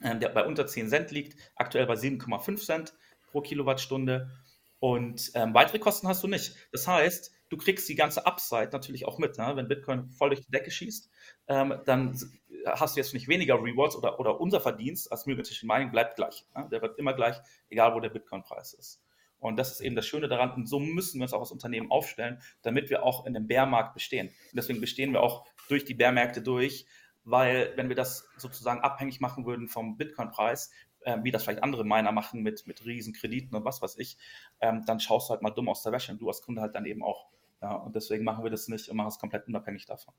ähm, 0.01 0.19
der 0.19 0.29
bei 0.29 0.43
unter 0.43 0.65
10 0.65 0.89
Cent 0.89 1.11
liegt, 1.11 1.39
aktuell 1.55 1.85
bei 1.85 1.93
7,5 1.93 2.65
Cent 2.65 2.93
pro 3.27 3.41
Kilowattstunde. 3.41 4.31
Und 4.79 5.31
ähm, 5.35 5.53
weitere 5.53 5.77
Kosten 5.77 6.07
hast 6.07 6.23
du 6.23 6.27
nicht. 6.27 6.55
Das 6.71 6.87
heißt, 6.87 7.36
du 7.49 7.57
kriegst 7.57 7.87
die 7.89 7.95
ganze 7.95 8.25
Upside 8.25 8.69
natürlich 8.71 9.05
auch 9.05 9.17
mit. 9.19 9.37
Ne? 9.37 9.51
Wenn 9.55 9.67
Bitcoin 9.67 10.09
voll 10.09 10.29
durch 10.29 10.41
die 10.41 10.51
Decke 10.51 10.71
schießt, 10.71 11.09
ähm, 11.47 11.79
dann 11.85 12.17
hast 12.65 12.95
du 12.95 12.99
jetzt 12.99 13.13
nicht 13.13 13.27
weniger 13.27 13.55
Rewards 13.55 13.95
oder, 13.95 14.19
oder 14.19 14.39
unser 14.39 14.59
Verdienst 14.59 15.11
als 15.11 15.25
Multiple 15.25 15.55
Mining 15.63 15.91
bleibt 15.91 16.15
gleich. 16.15 16.45
Ne? 16.55 16.67
Der 16.71 16.81
wird 16.81 16.97
immer 16.97 17.13
gleich, 17.13 17.37
egal 17.69 17.93
wo 17.93 17.99
der 17.99 18.09
Bitcoin-Preis 18.09 18.73
ist. 18.73 19.01
Und 19.39 19.57
das 19.57 19.71
ist 19.71 19.81
eben 19.81 19.95
das 19.95 20.07
Schöne 20.07 20.27
daran. 20.27 20.51
Und 20.51 20.67
so 20.67 20.79
müssen 20.79 21.19
wir 21.19 21.23
uns 21.23 21.33
auch 21.33 21.41
als 21.41 21.51
Unternehmen 21.51 21.91
aufstellen, 21.91 22.41
damit 22.63 22.89
wir 22.89 23.03
auch 23.03 23.25
in 23.25 23.33
dem 23.33 23.47
Bärmarkt 23.47 23.93
bestehen. 23.93 24.27
Und 24.27 24.55
deswegen 24.55 24.81
bestehen 24.81 25.13
wir 25.13 25.21
auch 25.21 25.45
durch 25.69 25.85
die 25.85 25.93
Bärmärkte 25.93 26.41
durch, 26.41 26.87
weil 27.23 27.73
wenn 27.75 27.89
wir 27.89 27.95
das 27.95 28.27
sozusagen 28.37 28.81
abhängig 28.81 29.19
machen 29.19 29.45
würden 29.45 29.67
vom 29.67 29.97
Bitcoin-Preis, 29.97 30.71
äh, 31.01 31.17
wie 31.23 31.31
das 31.31 31.43
vielleicht 31.43 31.63
andere 31.63 31.85
Miner 31.85 32.11
machen 32.11 32.41
mit, 32.41 32.65
mit 32.67 32.85
riesen 32.85 33.13
und 33.51 33.65
was 33.65 33.81
weiß 33.81 33.97
ich, 33.97 34.17
ähm, 34.59 34.83
dann 34.85 34.99
schaust 34.99 35.29
du 35.29 35.31
halt 35.31 35.41
mal 35.41 35.51
dumm 35.51 35.69
aus 35.69 35.83
der 35.83 35.91
Wäsche 35.91 36.11
und 36.11 36.19
du 36.19 36.27
als 36.27 36.41
Kunde 36.41 36.61
halt 36.61 36.75
dann 36.75 36.85
eben 36.85 37.03
auch. 37.03 37.27
Ja, 37.61 37.73
und 37.75 37.95
deswegen 37.95 38.23
machen 38.23 38.43
wir 38.43 38.51
das 38.51 38.67
nicht 38.67 38.89
und 38.89 38.97
machen 38.97 39.07
es 39.07 39.19
komplett 39.19 39.47
unabhängig 39.47 39.85
davon. 39.85 40.13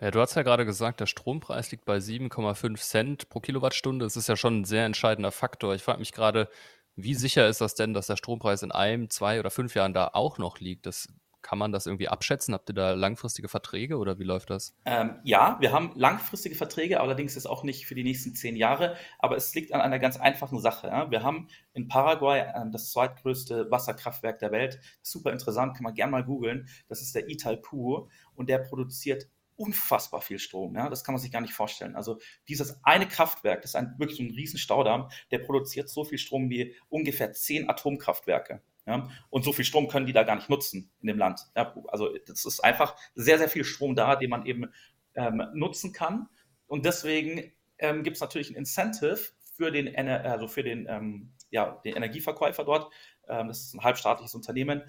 Ja, 0.00 0.10
du 0.10 0.20
hast 0.20 0.34
ja 0.34 0.42
gerade 0.42 0.66
gesagt, 0.66 1.00
der 1.00 1.06
Strompreis 1.06 1.70
liegt 1.70 1.84
bei 1.84 1.98
7,5 1.98 2.80
Cent 2.80 3.28
pro 3.28 3.40
Kilowattstunde. 3.40 4.04
Das 4.04 4.16
ist 4.16 4.28
ja 4.28 4.36
schon 4.36 4.60
ein 4.60 4.64
sehr 4.64 4.84
entscheidender 4.84 5.30
Faktor. 5.30 5.74
Ich 5.74 5.82
frage 5.82 6.00
mich 6.00 6.12
gerade, 6.12 6.48
wie 6.96 7.14
sicher 7.14 7.48
ist 7.48 7.60
das 7.60 7.74
denn, 7.74 7.94
dass 7.94 8.08
der 8.08 8.16
Strompreis 8.16 8.62
in 8.62 8.72
einem, 8.72 9.08
zwei 9.08 9.38
oder 9.38 9.50
fünf 9.50 9.74
Jahren 9.74 9.94
da 9.94 10.10
auch 10.12 10.38
noch 10.38 10.58
liegt? 10.58 10.86
Das 10.86 11.08
kann 11.44 11.58
man 11.58 11.70
das 11.70 11.86
irgendwie 11.86 12.08
abschätzen? 12.08 12.54
Habt 12.54 12.70
ihr 12.70 12.74
da 12.74 12.94
langfristige 12.94 13.48
Verträge 13.48 13.98
oder 13.98 14.18
wie 14.18 14.24
läuft 14.24 14.50
das? 14.50 14.74
Ähm, 14.86 15.20
ja, 15.24 15.58
wir 15.60 15.72
haben 15.72 15.92
langfristige 15.94 16.56
Verträge, 16.56 17.00
allerdings 17.00 17.36
ist 17.36 17.46
auch 17.46 17.62
nicht 17.62 17.86
für 17.86 17.94
die 17.94 18.02
nächsten 18.02 18.34
zehn 18.34 18.56
Jahre, 18.56 18.96
aber 19.18 19.36
es 19.36 19.54
liegt 19.54 19.72
an 19.72 19.82
einer 19.82 19.98
ganz 19.98 20.16
einfachen 20.16 20.58
Sache. 20.58 20.88
Ja? 20.88 21.10
Wir 21.10 21.22
haben 21.22 21.48
in 21.74 21.86
Paraguay 21.86 22.40
äh, 22.40 22.70
das 22.72 22.90
zweitgrößte 22.90 23.70
Wasserkraftwerk 23.70 24.38
der 24.38 24.52
Welt. 24.52 24.80
Super 25.02 25.32
interessant, 25.32 25.74
kann 25.74 25.84
man 25.84 25.94
gerne 25.94 26.12
mal 26.12 26.24
googeln. 26.24 26.66
Das 26.88 27.02
ist 27.02 27.14
der 27.14 27.28
Italpu 27.28 28.08
und 28.34 28.48
der 28.48 28.58
produziert 28.58 29.28
unfassbar 29.56 30.22
viel 30.22 30.38
Strom. 30.38 30.74
Ja? 30.74 30.88
Das 30.88 31.04
kann 31.04 31.12
man 31.12 31.20
sich 31.20 31.30
gar 31.30 31.42
nicht 31.42 31.52
vorstellen. 31.52 31.94
Also 31.94 32.18
dieses 32.48 32.82
eine 32.84 33.06
Kraftwerk, 33.06 33.60
das 33.60 33.72
ist 33.72 33.76
ein, 33.76 33.94
wirklich 33.98 34.18
ein 34.18 34.30
Riesenstaudamm, 34.30 35.10
der 35.30 35.40
produziert 35.40 35.90
so 35.90 36.04
viel 36.04 36.18
Strom 36.18 36.48
wie 36.48 36.74
ungefähr 36.88 37.32
zehn 37.32 37.68
Atomkraftwerke. 37.68 38.62
Ja? 38.86 39.08
Und 39.30 39.44
so 39.44 39.52
viel 39.52 39.64
Strom 39.64 39.88
können 39.88 40.06
die 40.06 40.12
da 40.12 40.22
gar 40.22 40.36
nicht 40.36 40.50
nutzen 40.50 40.90
in 41.00 41.08
dem 41.08 41.18
Land. 41.18 41.40
Ja? 41.56 41.74
Also 41.88 42.10
das 42.26 42.44
ist 42.44 42.60
einfach 42.60 42.96
sehr, 43.14 43.38
sehr 43.38 43.48
viel 43.48 43.64
Strom 43.64 43.94
da, 43.94 44.16
den 44.16 44.30
man 44.30 44.46
eben 44.46 44.70
ähm, 45.14 45.42
nutzen 45.54 45.92
kann. 45.92 46.28
Und 46.66 46.84
deswegen 46.84 47.52
ähm, 47.78 48.02
gibt 48.02 48.16
es 48.16 48.20
natürlich 48.20 48.50
ein 48.50 48.56
Incentive 48.56 49.18
für 49.56 49.70
den, 49.70 49.94
also 49.96 50.48
für 50.48 50.62
den, 50.62 50.86
ähm, 50.88 51.32
ja, 51.50 51.80
den 51.84 51.94
Energieverkäufer 51.94 52.64
dort. 52.64 52.92
Ähm, 53.28 53.48
das 53.48 53.60
ist 53.60 53.74
ein 53.74 53.82
halbstaatliches 53.82 54.34
Unternehmen. 54.34 54.82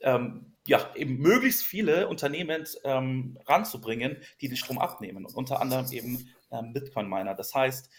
Ähm, 0.00 0.54
ja, 0.66 0.94
eben 0.94 1.18
möglichst 1.18 1.64
viele 1.64 2.08
Unternehmen 2.08 2.64
ähm, 2.84 3.38
ranzubringen, 3.46 4.18
die 4.40 4.48
den 4.48 4.56
Strom 4.56 4.78
abnehmen. 4.78 5.24
Und 5.24 5.34
unter 5.34 5.60
anderem 5.60 5.90
eben 5.90 6.28
Bitcoin-Miner. 6.50 7.34
Das 7.34 7.54
heißt, 7.54 7.90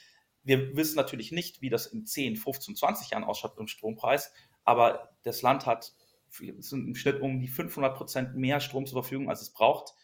wir 0.44 0.76
wissen 0.76 0.96
natürlich 0.96 1.32
nicht, 1.32 1.62
wie 1.62 1.70
das 1.70 1.86
in 1.86 2.06
10, 2.06 2.38
15, 2.38 2.76
20 2.76 3.12
Jahren 3.12 3.24
ausschaut 3.24 3.58
im 3.58 3.68
Strompreis, 3.68 4.34
aber 4.70 5.10
das 5.24 5.42
Land 5.42 5.66
hat 5.66 5.94
im 6.40 6.94
Schnitt 6.94 7.22
um 7.22 7.40
die 7.40 7.48
500 7.48 7.96
Prozent 7.96 8.36
mehr 8.36 8.60
Strom 8.60 8.86
zur 8.86 9.02
Verfügung, 9.02 9.30
als 9.30 9.42
es 9.42 9.52
braucht. 9.52 9.96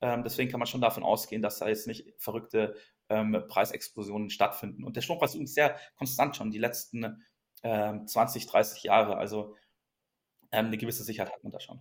Ähm, 0.00 0.22
deswegen 0.24 0.50
kann 0.50 0.58
man 0.58 0.66
schon 0.66 0.80
davon 0.80 1.02
ausgehen, 1.02 1.42
dass 1.42 1.58
da 1.58 1.68
jetzt 1.68 1.86
nicht 1.86 2.14
verrückte 2.16 2.74
ähm, 3.10 3.44
Preisexplosionen 3.48 4.30
stattfinden. 4.30 4.82
Und 4.82 4.96
der 4.96 5.02
Strompreis 5.02 5.30
ist 5.30 5.34
übrigens 5.34 5.54
sehr 5.54 5.76
konstant 5.96 6.36
schon 6.36 6.50
die 6.50 6.58
letzten 6.58 7.22
ähm, 7.62 8.06
20, 8.06 8.46
30 8.46 8.82
Jahre. 8.84 9.18
Also 9.18 9.56
ähm, 10.52 10.66
eine 10.66 10.78
gewisse 10.78 11.04
Sicherheit 11.04 11.32
hat 11.34 11.42
man 11.44 11.52
da 11.52 11.60
schon. 11.60 11.80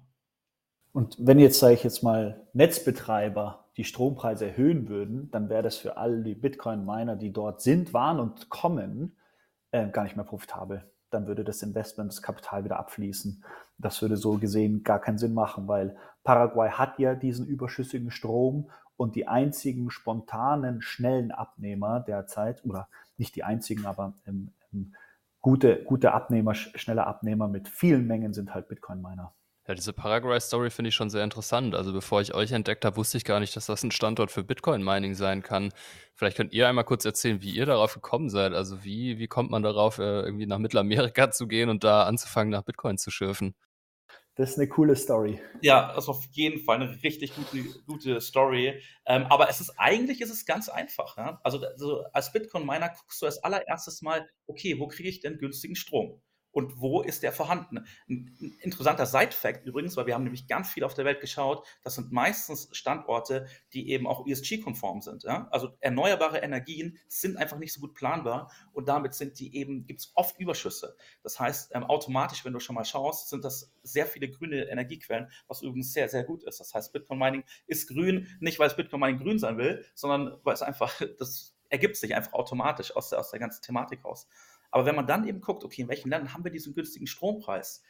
Und 0.92 1.16
wenn 1.18 1.40
jetzt, 1.40 1.60
sage 1.60 1.76
ich 1.76 1.84
jetzt 1.86 2.04
mal, 2.04 2.46
Netzbetreiber 2.52 3.70
die 3.78 3.86
Strompreise 3.86 4.48
erhöhen 4.48 4.90
würden, 4.90 5.32
dann 5.32 5.50
wäre 5.50 5.64
das 5.64 5.78
für 5.78 5.96
all 5.96 6.24
die 6.24 6.36
Bitcoin-Miner, 6.36 7.16
die 7.16 7.32
dort 7.32 7.62
sind, 7.62 7.94
waren 7.94 8.20
und 8.20 8.50
kommen, 8.50 9.18
äh, 9.72 9.88
gar 9.88 10.04
nicht 10.04 10.18
mehr 10.18 10.26
profitabel 10.26 10.93
dann 11.14 11.28
würde 11.28 11.44
das 11.44 11.62
Investment, 11.62 12.12
das 12.12 12.22
Kapital 12.22 12.64
wieder 12.66 12.80
abfließen. 12.80 13.44
Das 13.78 14.02
würde 14.02 14.18
so 14.18 14.38
gesehen 14.38 14.84
gar 14.84 15.00
keinen 15.00 15.18
Sinn 15.18 15.34
machen, 15.34 15.68
weil 15.68 15.96
Paraguay 16.24 16.70
hat 16.70 17.00
ja 17.00 17.16
diesen 17.16 17.46
überschüssigen 17.46 18.12
Strom 18.12 18.70
und 18.98 19.16
die 19.16 19.28
einzigen 19.28 19.90
spontanen, 19.90 20.82
schnellen 20.82 21.32
Abnehmer 21.32 22.00
derzeit, 22.00 22.64
oder 22.66 22.88
nicht 23.18 23.36
die 23.36 23.44
einzigen, 23.44 23.86
aber 23.86 24.14
ähm, 24.26 24.52
ähm, 24.74 24.94
gute, 25.42 25.84
gute 25.84 26.14
Abnehmer, 26.14 26.56
schnelle 26.56 27.06
Abnehmer 27.06 27.48
mit 27.48 27.68
vielen 27.68 28.08
Mengen 28.08 28.34
sind 28.34 28.54
halt 28.54 28.68
Bitcoin-Miner. 28.68 29.34
Ja, 29.66 29.76
diese 29.76 29.94
Paraguay-Story 29.94 30.70
finde 30.72 30.90
ich 30.90 30.96
schon 30.96 31.10
sehr 31.10 31.24
interessant. 31.24 31.74
Also 31.74 31.94
bevor 31.94 32.20
ich 32.20 32.34
euch 32.34 32.52
entdeckt 32.52 32.84
habe, 32.84 32.98
wusste 32.98 33.18
ich 33.18 33.24
gar 33.24 33.40
nicht, 33.40 33.56
dass 33.56 33.68
das 33.68 33.82
ein 33.84 33.92
Standort 33.92 34.30
für 34.30 34.44
Bitcoin-Mining 34.44 35.16
sein 35.16 35.42
kann. 35.42 35.72
Vielleicht 36.16 36.36
könnt 36.36 36.52
ihr 36.52 36.68
einmal 36.68 36.84
kurz 36.84 37.06
erzählen, 37.06 37.42
wie 37.42 37.52
ihr 37.52 37.66
darauf 37.66 37.94
gekommen 37.94 38.30
seid. 38.30 38.54
Also 38.54 38.84
wie, 38.84 39.20
wie 39.20 39.28
kommt 39.28 39.52
man 39.52 39.64
darauf, 39.64 40.00
äh, 40.00 40.22
irgendwie 40.22 40.48
nach 40.48 40.58
Mittelamerika 40.58 41.32
zu 41.32 41.48
gehen 41.48 41.70
und 41.70 41.86
da 41.86 42.04
anzufangen, 42.04 42.52
nach 42.52 42.64
Bitcoin 42.64 42.98
zu 42.98 43.10
schürfen? 43.10 43.56
Das 44.36 44.50
ist 44.50 44.58
eine 44.58 44.68
coole 44.68 44.96
Story. 44.96 45.40
Ja, 45.62 45.94
das 45.94 46.06
ist 46.06 46.10
auf 46.10 46.26
jeden 46.32 46.60
Fall 46.60 46.82
eine 46.82 47.04
richtig 47.04 47.36
gute, 47.36 47.64
gute 47.86 48.20
Story. 48.20 48.82
Ähm, 49.06 49.28
aber 49.30 49.48
es 49.48 49.62
ist 49.62 49.76
eigentlich 49.78 50.22
ist 50.22 50.32
es 50.32 50.46
ganz 50.46 50.70
einfach. 50.70 51.16
Ja? 51.18 51.40
Also, 51.44 51.64
also 51.64 52.04
als 52.14 52.32
Bitcoin-Miner 52.34 52.90
guckst 52.90 53.22
du 53.22 53.28
als 53.28 53.44
allererstes 53.44 54.02
mal, 54.02 54.28
okay, 54.48 54.80
wo 54.80 54.88
kriege 54.88 55.08
ich 55.08 55.20
denn 55.20 55.38
günstigen 55.38 55.76
Strom? 55.76 56.20
Und 56.54 56.80
wo 56.80 57.02
ist 57.02 57.24
der 57.24 57.34
vorhanden. 57.34 57.86
Ein 58.08 58.56
interessanter 58.62 59.06
Side-Fact 59.06 59.66
übrigens, 59.66 59.98
weil 59.98 60.06
wir 60.06 60.14
haben 60.14 60.24
nämlich 60.24 60.48
ganz 60.48 60.70
viel 60.70 60.84
auf 60.84 60.94
der 60.94 61.04
Welt 61.04 61.20
geschaut, 61.20 61.68
das 61.82 61.96
sind 61.96 62.12
meistens 62.12 62.70
Standorte, 62.72 63.48
die 63.74 63.90
eben 63.90 64.08
auch 64.08 64.26
ESG-konform 64.26 65.02
sind. 65.02 65.24
Ja? 65.24 65.48
Also 65.52 65.76
erneuerbare 65.82 66.38
Energien 66.38 66.98
sind 67.08 67.38
einfach 67.38 67.58
nicht 67.58 67.74
so 67.74 67.82
gut 67.82 67.96
planbar 67.96 68.52
und 68.72 68.88
damit 68.88 69.14
sind 69.16 69.40
die 69.40 69.56
eben, 69.58 69.86
gibt 69.86 70.02
es 70.02 70.12
oft 70.16 70.40
Überschüsse. 70.40 70.96
Das 71.24 71.40
heißt, 71.40 71.72
ähm, 71.74 71.84
automatisch, 71.84 72.46
wenn 72.46 72.54
du 72.54 72.60
schon 72.60 72.76
mal 72.76 72.86
schaust, 72.86 73.30
sind 73.30 73.44
das 73.44 73.74
sehr 73.82 74.06
viele 74.06 74.30
grüne 74.30 74.70
Energiequellen, 74.70 75.30
was 75.48 75.62
übrigens 75.62 75.92
sehr, 75.92 76.08
sehr 76.08 76.24
gut 76.24 76.44
ist. 76.44 76.60
Das 76.60 76.74
heißt, 76.74 76.94
Bitcoin 76.94 77.20
Mining 77.20 77.44
ist 77.66 77.88
grün, 77.88 78.28
nicht 78.40 78.60
weil 78.60 78.68
es 78.68 78.76
Bitcoin 78.76 79.02
Mining 79.02 79.20
grün 79.20 79.40
sein 79.40 79.58
will, 79.58 79.84
sondern 79.96 80.38
weil 80.44 80.54
es 80.54 80.62
einfach, 80.62 81.02
das 81.18 81.54
ergibt 81.74 81.98
sich 81.98 82.14
einfach 82.14 82.34
automatisch 82.34 82.96
aus 82.96 83.10
der, 83.10 83.20
aus 83.20 83.32
der 83.32 83.40
ganzen 83.40 83.64
Thematik 83.64 84.06
raus. 84.06 84.28
Aber 84.74 84.88
wenn 84.88 84.96
man 84.96 85.06
dann 85.06 85.28
eben 85.28 85.40
guckt, 85.40 85.64
okay, 85.64 85.84
in 85.84 85.88
welchen 85.88 86.10
Ländern 86.10 86.34
haben 86.34 86.44
wir 86.44 86.50
diesen 86.50 86.74
günstigen 86.74 87.06
Strompreis? 87.06 87.84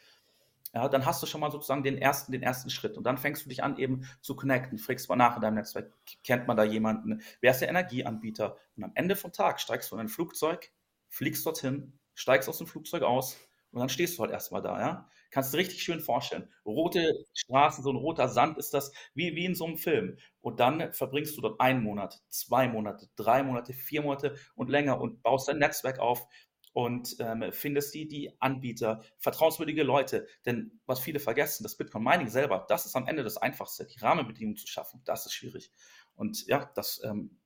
Ja, 0.74 0.86
dann 0.86 1.06
hast 1.06 1.22
du 1.22 1.26
schon 1.26 1.40
mal 1.40 1.50
sozusagen 1.50 1.82
den 1.82 1.96
ersten, 1.96 2.30
den 2.30 2.42
ersten 2.42 2.68
Schritt. 2.68 2.98
Und 2.98 3.04
dann 3.04 3.16
fängst 3.16 3.46
du 3.46 3.48
dich 3.48 3.64
an, 3.64 3.78
eben 3.78 4.06
zu 4.20 4.36
connecten, 4.36 4.76
fragst 4.76 5.08
mal 5.08 5.16
nach 5.16 5.36
in 5.36 5.40
deinem 5.40 5.54
Netzwerk, 5.54 5.90
kennt 6.24 6.46
man 6.46 6.58
da 6.58 6.64
jemanden, 6.64 7.22
wer 7.40 7.52
ist 7.52 7.60
der 7.60 7.70
Energieanbieter? 7.70 8.58
Und 8.76 8.84
am 8.84 8.92
Ende 8.96 9.16
vom 9.16 9.32
Tag 9.32 9.60
steigst 9.60 9.90
du 9.90 9.96
in 9.96 10.02
ein 10.02 10.08
Flugzeug, 10.08 10.72
fliegst 11.08 11.46
dorthin, 11.46 11.98
steigst 12.14 12.50
aus 12.50 12.58
dem 12.58 12.66
Flugzeug 12.66 13.02
aus 13.02 13.38
und 13.70 13.80
dann 13.80 13.88
stehst 13.88 14.18
du 14.18 14.22
halt 14.22 14.32
erstmal 14.32 14.60
da, 14.60 14.78
ja. 14.78 15.08
Kannst 15.30 15.54
du 15.54 15.56
richtig 15.56 15.82
schön 15.82 16.00
vorstellen. 16.00 16.50
Rote 16.66 17.24
Straßen, 17.32 17.82
so 17.82 17.90
ein 17.90 17.96
roter 17.96 18.28
Sand 18.28 18.58
ist 18.58 18.74
das 18.74 18.92
wie, 19.14 19.34
wie 19.34 19.46
in 19.46 19.54
so 19.54 19.64
einem 19.64 19.78
Film. 19.78 20.18
Und 20.42 20.60
dann 20.60 20.92
verbringst 20.92 21.34
du 21.36 21.40
dort 21.40 21.60
einen 21.60 21.82
Monat, 21.82 22.22
zwei 22.28 22.68
Monate, 22.68 23.08
drei 23.16 23.42
Monate, 23.42 23.72
vier 23.72 24.02
Monate 24.02 24.36
und 24.54 24.68
länger 24.68 25.00
und 25.00 25.22
baust 25.22 25.48
dein 25.48 25.58
Netzwerk 25.58 25.98
auf, 25.98 26.28
und 26.74 27.16
ähm, 27.20 27.44
findest 27.52 27.94
die, 27.94 28.06
die 28.06 28.32
Anbieter, 28.40 29.02
vertrauenswürdige 29.18 29.84
Leute. 29.84 30.26
Denn 30.44 30.80
was 30.86 31.00
viele 31.00 31.20
vergessen, 31.20 31.62
das 31.62 31.76
Bitcoin 31.76 32.02
Mining 32.02 32.28
selber, 32.28 32.66
das 32.68 32.84
ist 32.84 32.96
am 32.96 33.06
Ende 33.06 33.22
das 33.22 33.36
Einfachste, 33.36 33.86
die 33.86 34.00
Rahmenbedingungen 34.00 34.56
zu 34.56 34.66
schaffen. 34.66 35.00
Das 35.04 35.24
ist 35.24 35.32
schwierig. 35.32 35.70
Und 36.16 36.46
ja, 36.48 36.70
das 36.74 37.00
ähm, 37.04 37.38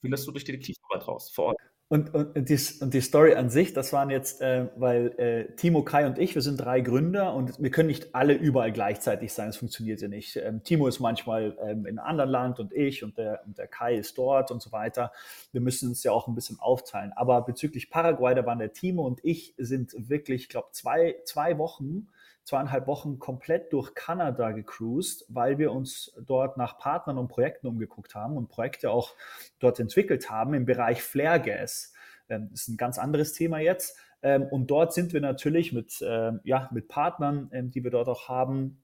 findest 0.00 0.26
du 0.26 0.30
durch 0.30 0.44
die 0.44 0.52
Detektivarbeit 0.52 1.06
raus 1.06 1.30
vor 1.30 1.46
Ort. 1.46 1.69
Und, 1.92 2.14
und, 2.14 2.36
und, 2.36 2.48
die, 2.48 2.58
und 2.82 2.94
die 2.94 3.00
Story 3.00 3.34
an 3.34 3.50
sich, 3.50 3.72
das 3.72 3.92
waren 3.92 4.10
jetzt, 4.10 4.40
äh, 4.40 4.68
weil 4.76 5.08
äh, 5.18 5.56
Timo, 5.56 5.82
Kai 5.82 6.06
und 6.06 6.20
ich, 6.20 6.36
wir 6.36 6.42
sind 6.42 6.58
drei 6.58 6.82
Gründer 6.82 7.34
und 7.34 7.60
wir 7.60 7.72
können 7.72 7.88
nicht 7.88 8.14
alle 8.14 8.32
überall 8.34 8.70
gleichzeitig 8.70 9.32
sein, 9.32 9.48
das 9.48 9.56
funktioniert 9.56 10.00
ja 10.00 10.06
nicht. 10.06 10.36
Ähm, 10.36 10.62
Timo 10.62 10.86
ist 10.86 11.00
manchmal 11.00 11.58
ähm, 11.60 11.86
in 11.86 11.98
einem 11.98 12.06
anderen 12.06 12.30
Land 12.30 12.60
und 12.60 12.72
ich 12.72 13.02
und 13.02 13.18
der, 13.18 13.42
und 13.44 13.58
der 13.58 13.66
Kai 13.66 13.96
ist 13.96 14.16
dort 14.16 14.52
und 14.52 14.62
so 14.62 14.70
weiter. 14.70 15.10
Wir 15.50 15.60
müssen 15.60 15.88
uns 15.88 16.04
ja 16.04 16.12
auch 16.12 16.28
ein 16.28 16.36
bisschen 16.36 16.60
aufteilen. 16.60 17.12
Aber 17.16 17.42
bezüglich 17.42 17.90
Paraguay, 17.90 18.36
da 18.36 18.46
waren 18.46 18.60
der 18.60 18.72
Timo 18.72 19.04
und 19.04 19.18
ich 19.24 19.54
sind 19.58 19.92
wirklich, 19.98 20.42
ich 20.42 20.48
glaube, 20.48 20.68
zwei, 20.70 21.16
zwei 21.24 21.58
Wochen 21.58 22.06
zweieinhalb 22.44 22.86
Wochen 22.86 23.18
komplett 23.18 23.72
durch 23.72 23.94
Kanada 23.94 24.50
gecruised, 24.52 25.24
weil 25.28 25.58
wir 25.58 25.72
uns 25.72 26.12
dort 26.20 26.56
nach 26.56 26.78
Partnern 26.78 27.18
und 27.18 27.28
Projekten 27.28 27.66
umgeguckt 27.66 28.14
haben 28.14 28.36
und 28.36 28.48
Projekte 28.48 28.90
auch 28.90 29.14
dort 29.58 29.78
entwickelt 29.78 30.30
haben 30.30 30.54
im 30.54 30.64
Bereich 30.64 31.02
Flare 31.02 31.40
Gas. 31.40 31.92
Ähm, 32.28 32.48
das 32.50 32.62
ist 32.62 32.68
ein 32.68 32.76
ganz 32.76 32.98
anderes 32.98 33.32
Thema 33.32 33.58
jetzt. 33.58 33.96
Ähm, 34.22 34.42
und 34.50 34.70
dort 34.70 34.92
sind 34.92 35.12
wir 35.14 35.20
natürlich 35.20 35.72
mit, 35.72 36.04
ähm, 36.06 36.40
ja, 36.44 36.68
mit 36.72 36.88
Partnern, 36.88 37.48
die 37.52 37.82
wir 37.82 37.90
dort 37.90 38.08
auch 38.08 38.28
haben, 38.28 38.82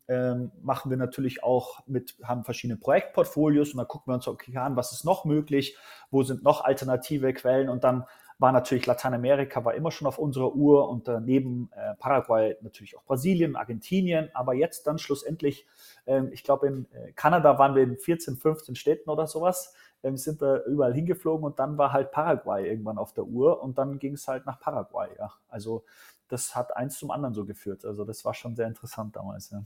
machen 0.63 0.91
wir 0.91 0.97
natürlich 0.97 1.43
auch 1.43 1.87
mit, 1.87 2.17
haben 2.23 2.45
verschiedene 2.45 2.79
Projektportfolios 2.79 3.73
und 3.73 3.79
dann 3.79 3.89
gucken 3.89 4.13
wir 4.13 4.15
uns 4.15 4.29
okay 4.29 4.57
an, 4.57 4.77
was 4.77 4.93
ist 4.93 5.05
noch 5.05 5.25
möglich, 5.25 5.77
wo 6.11 6.23
sind 6.23 6.43
noch 6.43 6.65
alternative 6.65 7.35
Quellen 7.35 7.69
und 7.69 7.85
dann 7.85 8.05
war 8.39 8.53
natürlich 8.53 8.87
Lateinamerika 8.87 9.65
war 9.65 9.75
immer 9.75 9.91
schon 9.91 10.07
auf 10.07 10.19
unserer 10.19 10.55
Uhr 10.55 10.89
und 10.89 11.09
daneben 11.09 11.71
äh, 11.75 11.95
Paraguay 11.95 12.57
natürlich 12.61 12.97
auch 12.97 13.05
Brasilien, 13.05 13.57
Argentinien, 13.57 14.31
aber 14.35 14.55
jetzt 14.55 14.87
dann 14.87 14.99
schlussendlich, 14.99 15.67
ähm, 16.07 16.31
ich 16.33 16.45
glaube 16.45 16.67
in 16.67 16.87
äh, 16.93 17.13
Kanada 17.13 17.59
waren 17.59 17.75
wir 17.75 17.83
in 17.83 17.97
14, 17.97 18.37
15 18.37 18.77
Städten 18.77 19.09
oder 19.09 19.27
sowas 19.27 19.75
ähm, 20.03 20.17
sind 20.17 20.41
wir 20.41 20.65
überall 20.65 20.93
hingeflogen 20.93 21.45
und 21.45 21.59
dann 21.59 21.79
war 21.79 21.93
halt 21.93 22.13
Paraguay 22.13 22.69
irgendwann 22.69 22.99
auf 22.99 23.15
der 23.15 23.25
Uhr 23.25 23.63
und 23.63 23.79
dann 23.79 23.99
ging 23.99 24.15
es 24.15 24.29
halt 24.29 24.45
nach 24.45 24.61
Paraguay. 24.61 25.09
Ja. 25.19 25.33
Also 25.49 25.85
das 26.29 26.55
hat 26.55 26.77
eins 26.77 26.99
zum 26.99 27.11
anderen 27.11 27.35
so 27.35 27.45
geführt. 27.45 27.85
Also 27.85 28.05
das 28.05 28.25
war 28.25 28.35
schon 28.35 28.55
sehr 28.55 28.67
interessant 28.67 29.17
damals. 29.17 29.51
Ja. 29.51 29.63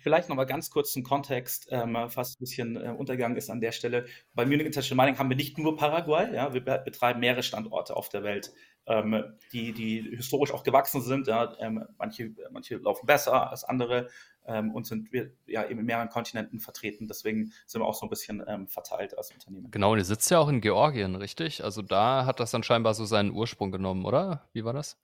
Vielleicht 0.00 0.28
noch 0.28 0.36
mal 0.36 0.44
ganz 0.44 0.70
kurz 0.70 0.92
zum 0.92 1.02
Kontext, 1.02 1.68
ähm, 1.70 1.96
fast 2.08 2.40
ein 2.40 2.44
bisschen 2.44 2.76
äh, 2.76 2.94
untergegangen 2.96 3.36
ist 3.36 3.50
an 3.50 3.60
der 3.60 3.72
Stelle. 3.72 4.06
Bei 4.34 4.44
Munich 4.44 4.66
International 4.66 5.06
Mining 5.06 5.18
haben 5.18 5.28
wir 5.28 5.36
nicht 5.36 5.58
nur 5.58 5.76
Paraguay, 5.76 6.34
ja, 6.34 6.52
wir 6.54 6.60
betreiben 6.60 7.20
mehrere 7.20 7.42
Standorte 7.42 7.96
auf 7.96 8.08
der 8.08 8.22
Welt, 8.22 8.52
ähm, 8.86 9.24
die, 9.52 9.72
die 9.72 10.16
historisch 10.16 10.52
auch 10.52 10.62
gewachsen 10.62 11.02
sind. 11.02 11.26
Ja, 11.26 11.54
ähm, 11.58 11.84
manche, 11.98 12.34
manche 12.50 12.76
laufen 12.76 13.06
besser 13.06 13.50
als 13.50 13.64
andere 13.64 14.08
ähm, 14.46 14.74
und 14.74 14.86
sind 14.86 15.12
wir 15.12 15.30
ja 15.46 15.64
eben 15.68 15.80
in 15.80 15.86
mehreren 15.86 16.08
Kontinenten 16.08 16.60
vertreten. 16.60 17.06
Deswegen 17.06 17.52
sind 17.66 17.80
wir 17.80 17.86
auch 17.86 17.94
so 17.94 18.06
ein 18.06 18.10
bisschen 18.10 18.42
ähm, 18.46 18.68
verteilt 18.68 19.16
als 19.16 19.30
Unternehmen. 19.32 19.70
Genau, 19.70 19.92
und 19.92 19.98
ihr 19.98 20.04
sitzt 20.04 20.30
ja 20.30 20.38
auch 20.38 20.48
in 20.48 20.60
Georgien, 20.60 21.14
richtig? 21.14 21.62
Also 21.62 21.82
da 21.82 22.26
hat 22.26 22.40
das 22.40 22.50
dann 22.50 22.62
scheinbar 22.62 22.94
so 22.94 23.04
seinen 23.04 23.32
Ursprung 23.32 23.70
genommen, 23.70 24.04
oder? 24.04 24.48
Wie 24.52 24.64
war 24.64 24.72
das? 24.72 24.98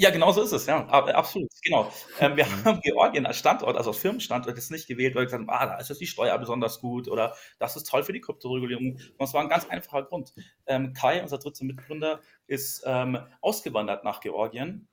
Ja, 0.00 0.10
genau 0.10 0.30
so 0.30 0.42
ist 0.42 0.52
es, 0.52 0.66
ja, 0.66 0.86
absolut, 0.86 1.50
genau. 1.60 1.90
Ähm, 2.20 2.36
wir 2.36 2.46
mhm. 2.46 2.50
haben 2.64 2.80
Georgien 2.82 3.26
als 3.26 3.36
Standort, 3.36 3.76
also 3.76 3.90
als 3.90 3.98
Firmenstandort, 3.98 4.56
jetzt 4.56 4.70
nicht 4.70 4.86
gewählt, 4.86 5.16
weil 5.16 5.22
wir 5.22 5.26
gesagt 5.26 5.40
haben, 5.40 5.50
ah, 5.50 5.66
da 5.66 5.78
ist 5.78 5.88
jetzt 5.88 6.00
die 6.00 6.06
Steuer 6.06 6.38
besonders 6.38 6.80
gut 6.80 7.08
oder 7.08 7.34
das 7.58 7.74
ist 7.74 7.88
toll 7.88 8.04
für 8.04 8.12
die 8.12 8.20
Kryptoregulierung. 8.20 8.92
Und 8.92 9.24
es 9.26 9.34
war 9.34 9.42
ein 9.42 9.48
ganz 9.48 9.68
einfacher 9.68 10.04
Grund. 10.04 10.32
Ähm, 10.68 10.92
Kai, 10.92 11.20
unser 11.20 11.38
dritter 11.38 11.64
Mitgründer, 11.64 12.20
ist 12.46 12.84
ähm, 12.86 13.18
ausgewandert 13.40 14.04
nach 14.04 14.20
Georgien, 14.20 14.86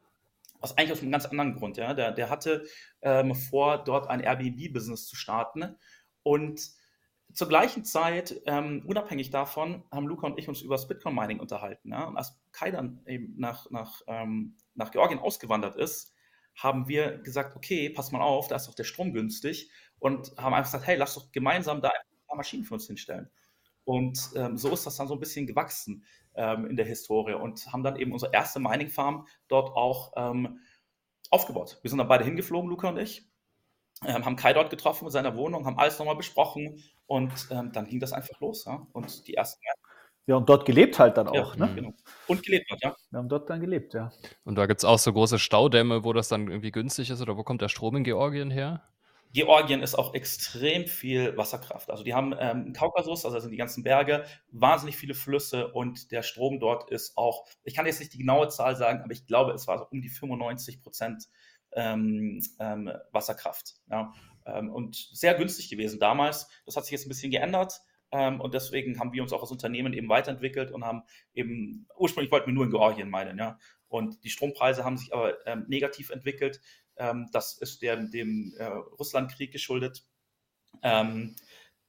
aus 0.59 0.75
eigentlich 0.75 0.93
aus 0.93 1.01
einem 1.03 1.11
ganz 1.11 1.27
anderen 1.27 1.53
Grund. 1.53 1.77
Ja. 1.77 1.93
Der, 1.93 2.11
der 2.11 2.31
hatte 2.31 2.65
ähm, 3.03 3.35
vor, 3.35 3.83
dort 3.83 4.09
ein 4.09 4.21
Airbnb-Business 4.21 5.05
zu 5.05 5.15
starten 5.15 5.75
und 6.23 6.71
zur 7.35 7.49
gleichen 7.49 7.83
Zeit, 7.83 8.41
ähm, 8.45 8.83
unabhängig 8.87 9.29
davon, 9.29 9.83
haben 9.91 10.07
Luca 10.07 10.25
und 10.25 10.39
ich 10.39 10.47
uns 10.47 10.61
über 10.61 10.75
das 10.75 10.87
Bitcoin-Mining 10.87 11.39
unterhalten. 11.39 11.91
Ja? 11.91 12.05
Und 12.05 12.17
als 12.17 12.39
Kai 12.53 12.71
dann 12.71 13.01
eben 13.05 13.35
nach, 13.37 13.69
nach, 13.71 14.01
ähm, 14.07 14.55
nach 14.73 14.91
Georgien 14.91 15.19
ausgewandert 15.19 15.75
ist, 15.75 16.13
haben 16.55 16.87
wir 16.87 17.17
gesagt, 17.17 17.57
okay, 17.57 17.89
pass 17.89 18.13
mal 18.13 18.21
auf, 18.21 18.47
da 18.47 18.55
ist 18.55 18.67
doch 18.67 18.73
der 18.73 18.85
Strom 18.85 19.11
günstig 19.13 19.69
und 19.99 20.31
haben 20.37 20.53
einfach 20.53 20.71
gesagt, 20.71 20.87
hey, 20.87 20.95
lass 20.95 21.15
doch 21.15 21.31
gemeinsam 21.33 21.81
da 21.81 21.89
ein 21.89 22.27
paar 22.27 22.37
Maschinen 22.37 22.63
für 22.63 22.75
uns 22.75 22.87
hinstellen. 22.87 23.29
Und 23.83 24.31
ähm, 24.35 24.57
so 24.57 24.71
ist 24.71 24.85
das 24.85 24.95
dann 24.95 25.09
so 25.09 25.13
ein 25.13 25.19
bisschen 25.19 25.45
gewachsen 25.45 26.05
ähm, 26.35 26.65
in 26.65 26.77
der 26.77 26.85
Historie 26.85 27.33
und 27.33 27.71
haben 27.71 27.83
dann 27.83 27.97
eben 27.97 28.13
unsere 28.13 28.33
erste 28.33 28.61
Mining-Farm 28.61 29.27
dort 29.49 29.75
auch 29.75 30.13
ähm, 30.15 30.61
aufgebaut. 31.29 31.79
Wir 31.81 31.89
sind 31.89 31.97
dann 31.97 32.07
beide 32.07 32.23
hingeflogen, 32.23 32.69
Luca 32.69 32.89
und 32.89 32.97
ich, 32.97 33.29
ähm, 34.05 34.23
haben 34.23 34.37
Kai 34.37 34.53
dort 34.53 34.69
getroffen 34.69 35.05
in 35.05 35.11
seiner 35.11 35.35
Wohnung, 35.35 35.65
haben 35.65 35.77
alles 35.77 35.99
nochmal 35.99 36.15
besprochen 36.15 36.81
und 37.07 37.33
ähm, 37.51 37.71
dann 37.71 37.87
ging 37.87 37.99
das 37.99 38.13
einfach 38.13 38.39
los. 38.39 38.65
Ja? 38.65 38.85
Und 38.93 39.27
die 39.27 39.35
ersten 39.35 39.61
ja, 40.27 40.35
und 40.35 40.49
dort 40.49 40.65
gelebt 40.65 40.97
halt 40.97 41.17
dann 41.17 41.27
auch, 41.27 41.55
ja, 41.55 41.67
ne? 41.67 41.75
Genau. 41.75 41.93
Und 42.25 42.41
gelebt 42.41 42.71
hat, 42.71 42.81
ja. 42.81 42.95
Wir 43.11 43.19
haben 43.19 43.29
dort 43.29 43.47
dann 43.47 43.61
gelebt, 43.61 43.93
ja. 43.93 44.11
Und 44.43 44.55
da 44.55 44.65
gibt 44.65 44.79
es 44.79 44.85
auch 44.85 44.97
so 44.97 45.13
große 45.13 45.37
Staudämme, 45.37 46.03
wo 46.03 46.13
das 46.13 46.29
dann 46.29 46.47
irgendwie 46.47 46.71
günstig 46.71 47.11
ist, 47.11 47.21
oder 47.21 47.37
wo 47.37 47.43
kommt 47.43 47.61
der 47.61 47.69
Strom 47.69 47.95
in 47.95 48.03
Georgien 48.03 48.49
her? 48.49 48.81
Georgien 49.33 49.83
ist 49.83 49.95
auch 49.95 50.13
extrem 50.13 50.87
viel 50.87 51.37
Wasserkraft. 51.37 51.91
Also 51.91 52.03
die 52.03 52.13
haben 52.13 52.33
ähm, 52.39 52.73
Kaukasus, 52.73 53.25
also 53.25 53.35
das 53.35 53.43
sind 53.43 53.51
die 53.51 53.57
ganzen 53.57 53.83
Berge, 53.83 54.23
wahnsinnig 54.49 54.95
viele 54.95 55.13
Flüsse 55.13 55.73
und 55.73 56.11
der 56.11 56.23
Strom 56.23 56.59
dort 56.59 56.89
ist 56.89 57.17
auch, 57.17 57.45
ich 57.63 57.75
kann 57.75 57.85
jetzt 57.85 57.99
nicht 57.99 58.13
die 58.13 58.19
genaue 58.19 58.47
Zahl 58.47 58.77
sagen, 58.77 59.01
aber 59.03 59.11
ich 59.11 59.27
glaube, 59.27 59.51
es 59.51 59.67
war 59.67 59.77
so 59.77 59.87
um 59.91 60.01
die 60.01 60.09
95 60.09 60.81
Prozent 60.81 61.27
ähm, 61.73 62.41
ähm, 62.59 62.91
Wasserkraft. 63.11 63.75
Ja? 63.91 64.13
Ähm, 64.45 64.69
und 64.69 64.95
sehr 64.95 65.33
günstig 65.35 65.69
gewesen 65.69 65.99
damals. 65.99 66.47
Das 66.65 66.75
hat 66.75 66.85
sich 66.85 66.91
jetzt 66.91 67.05
ein 67.05 67.09
bisschen 67.09 67.31
geändert. 67.31 67.81
Ähm, 68.11 68.39
und 68.39 68.53
deswegen 68.53 68.99
haben 68.99 69.13
wir 69.13 69.23
uns 69.23 69.33
auch 69.33 69.41
als 69.41 69.51
Unternehmen 69.51 69.93
eben 69.93 70.09
weiterentwickelt 70.09 70.71
und 70.71 70.85
haben 70.85 71.03
eben, 71.33 71.87
ursprünglich 71.97 72.31
wollten 72.31 72.47
wir 72.47 72.53
nur 72.53 72.65
in 72.65 72.71
Georgien 72.71 73.09
meinen, 73.09 73.37
ja. 73.37 73.57
Und 73.87 74.23
die 74.23 74.29
Strompreise 74.29 74.83
haben 74.83 74.97
sich 74.97 75.13
aber 75.13 75.35
ähm, 75.47 75.65
negativ 75.67 76.09
entwickelt. 76.09 76.61
Ähm, 76.97 77.29
das 77.31 77.57
ist 77.57 77.81
der, 77.81 77.97
dem 77.97 78.53
äh, 78.57 78.65
Russlandkrieg 78.65 79.51
geschuldet. 79.51 80.05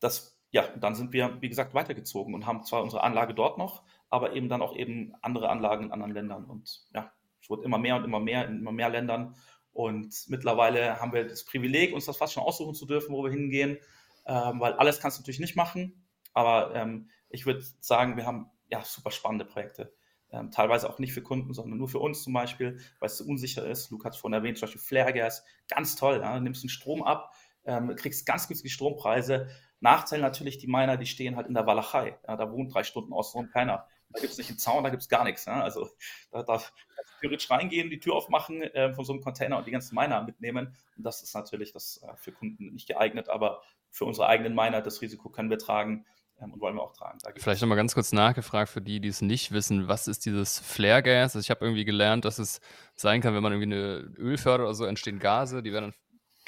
das, 0.01 0.39
ja, 0.53 0.69
dann 0.79 0.95
sind 0.95 1.13
wir, 1.13 1.39
wie 1.41 1.49
gesagt, 1.49 1.75
weitergezogen 1.75 2.35
und 2.35 2.47
haben 2.47 2.65
zwar 2.65 2.83
unsere 2.83 3.03
Anlage 3.03 3.35
dort 3.35 3.59
noch, 3.59 3.83
aber 4.09 4.35
eben 4.35 4.49
dann 4.49 4.63
auch 4.63 4.75
eben 4.77 5.13
andere 5.21 5.49
Anlagen 5.51 5.87
in 5.87 5.93
anderen 5.93 6.15
Ländern. 6.15 6.45
Und 6.45 6.87
ja, 6.95 7.13
es 7.41 7.51
wird 7.51 7.65
immer 7.65 7.79
mehr 7.79 7.97
und 7.97 8.05
immer 8.05 8.21
mehr 8.21 8.47
in 8.47 8.61
immer 8.61 8.73
mehr 8.73 8.89
Ländern. 8.89 9.37
Und 9.77 10.25
mittlerweile 10.29 11.01
haben 11.01 11.13
wir 11.13 11.29
das 11.29 11.45
Privileg, 11.45 11.93
uns 11.93 12.07
das 12.07 12.17
fast 12.17 12.33
schon 12.33 12.43
aussuchen 12.43 12.75
zu 12.75 12.87
dürfen, 12.87 13.15
wo 13.15 13.23
wir 13.23 13.31
hingehen, 13.31 13.77
ähm, 14.25 14.59
weil 14.59 14.73
alles 14.73 15.01
kannst 15.01 15.19
du 15.19 15.21
natürlich 15.21 15.39
nicht 15.39 15.55
machen. 15.55 16.07
Aber 16.33 16.75
ähm, 16.75 17.11
ich 17.29 17.45
würde 17.45 17.63
sagen, 17.81 18.17
wir 18.17 18.25
haben 18.25 18.51
ja 18.71 18.83
super 18.83 19.11
spannende 19.11 19.45
Projekte. 19.45 19.95
Ähm, 20.33 20.51
teilweise 20.51 20.89
auch 20.89 20.99
nicht 20.99 21.13
für 21.13 21.21
Kunden, 21.21 21.53
sondern 21.53 21.79
nur 21.79 21.89
für 21.89 21.99
uns 21.99 22.23
zum 22.23 22.33
Beispiel, 22.33 22.81
weil 23.01 23.09
es 23.09 23.19
so 23.19 23.25
unsicher 23.27 23.67
ist. 23.67 23.91
Luke 23.91 24.07
hat 24.07 24.15
es 24.15 24.19
vorhin 24.19 24.33
erwähnt, 24.33 24.57
zum 24.57 24.67
Beispiel 24.67 24.81
Flare 24.81 25.13
Gas, 25.13 25.45
ganz 25.69 25.95
toll. 25.95 26.21
Ja? 26.23 26.35
Du 26.35 26.41
nimmst 26.43 26.63
den 26.63 26.71
Strom 26.71 27.03
ab, 27.03 27.35
ähm, 27.67 27.95
kriegst 27.97 28.25
ganz 28.25 28.49
günstige 28.49 28.71
Strompreise. 28.71 29.49
Nachteil 29.81 30.23
natürlich, 30.23 30.57
die 30.57 30.69
Miner, 30.69 30.97
die 30.97 31.05
stehen 31.05 31.37
halt 31.37 31.49
in 31.49 31.55
der 31.55 31.67
Walachei. 31.67 32.19
Ja? 32.27 32.37
Da 32.37 32.51
wohnt 32.51 32.73
drei 32.73 32.83
Stunden 32.83 33.13
außenrum 33.13 33.51
keiner. 33.51 33.87
Da 34.11 34.21
gibt 34.21 34.33
es 34.33 34.39
nicht 34.39 34.51
einen 34.51 34.59
Zaun, 34.59 34.85
da 34.85 34.91
gibt 34.91 35.03
es 35.03 35.09
gar 35.09 35.25
nichts. 35.25 35.45
Ja? 35.45 35.63
Also 35.63 35.89
da 36.31 36.43
darf 36.43 36.73
theoretisch 37.21 37.51
reingehen, 37.51 37.91
die 37.91 37.99
Tür 37.99 38.15
aufmachen 38.15 38.63
äh, 38.63 38.95
von 38.95 39.05
so 39.05 39.13
einem 39.13 39.23
Container 39.23 39.59
und 39.59 39.67
die 39.67 39.71
ganzen 39.71 39.95
Miner 39.95 40.23
mitnehmen. 40.23 40.77
Und 40.97 41.05
das 41.05 41.23
ist 41.23 41.35
natürlich 41.35 41.73
das 41.73 42.03
äh, 42.03 42.17
für 42.17 42.33
Kunden 42.33 42.73
nicht 42.73 42.89
geeignet, 42.89 43.29
aber 43.29 43.63
für 43.91 44.05
unsere 44.05 44.27
eigenen 44.29 44.55
Miner, 44.55 44.83
das 44.83 45.01
Risiko 45.03 45.29
können 45.29 45.51
wir 45.51 45.59
tragen 45.59 46.07
ähm, 46.41 46.53
und 46.53 46.61
wollen 46.61 46.77
wir 46.77 46.83
auch 46.83 46.93
tragen. 46.93 47.19
Vielleicht 47.37 47.63
nochmal 47.63 47.77
ganz 47.77 47.95
kurz 47.95 48.13
nachgefragt 48.13 48.71
für 48.71 48.83
die, 48.83 49.01
die 49.01 49.09
es 49.09 49.23
nicht 49.23 49.53
wissen, 49.53 49.89
was 49.89 50.09
ist 50.09 50.27
dieses 50.27 50.59
Flare-Gas? 50.61 51.35
Also 51.35 51.45
ich 51.45 51.51
habe 51.51 51.65
irgendwie 51.65 51.85
gelernt, 51.85 52.25
dass 52.25 52.39
es 52.39 52.61
sein 52.95 53.21
kann, 53.21 53.35
wenn 53.35 53.43
man 53.43 53.53
irgendwie 53.53 53.75
eine 53.75 54.15
Öl 54.19 54.39
fördert 54.39 54.67
oder 54.67 54.75
so, 54.75 54.85
entstehen 54.85 55.19
Gase, 55.19 55.63
die 55.63 55.73
werden 55.73 55.93
dann 55.93 55.95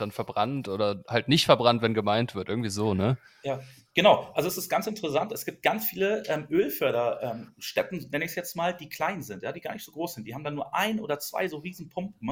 dann 0.01 0.11
verbrannt 0.11 0.69
oder 0.69 1.03
halt 1.09 1.29
nicht 1.29 1.45
verbrannt, 1.45 1.83
wenn 1.83 1.95
gemeint 1.95 2.35
wird. 2.35 2.49
Irgendwie 2.49 2.71
so, 2.71 2.95
ne? 2.95 3.19
Ja, 3.43 3.61
Genau, 3.99 4.31
also 4.33 4.47
es 4.47 4.57
ist 4.57 4.69
ganz 4.69 4.87
interessant. 4.87 5.33
Es 5.33 5.45
gibt 5.45 5.61
ganz 5.61 5.87
viele 5.87 6.23
ähm, 6.29 6.47
Ölförderstätten, 6.49 7.99
ähm, 7.99 8.09
nenne 8.13 8.27
ich 8.27 8.31
es 8.31 8.37
jetzt 8.37 8.55
mal, 8.55 8.73
die 8.73 8.89
klein 8.89 9.23
sind, 9.23 9.43
ja, 9.43 9.51
die 9.51 9.61
gar 9.61 9.73
nicht 9.73 9.85
so 9.85 9.91
groß 9.91 10.15
sind. 10.15 10.25
Die 10.25 10.37
haben 10.37 10.45
dann 10.45 10.55
nur 10.55 10.73
ein 10.73 11.01
oder 11.01 11.19
zwei 11.19 11.49
so 11.49 11.57
Riesenpumpen 11.57 12.31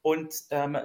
und 0.00 0.32
ähm, 0.50 0.78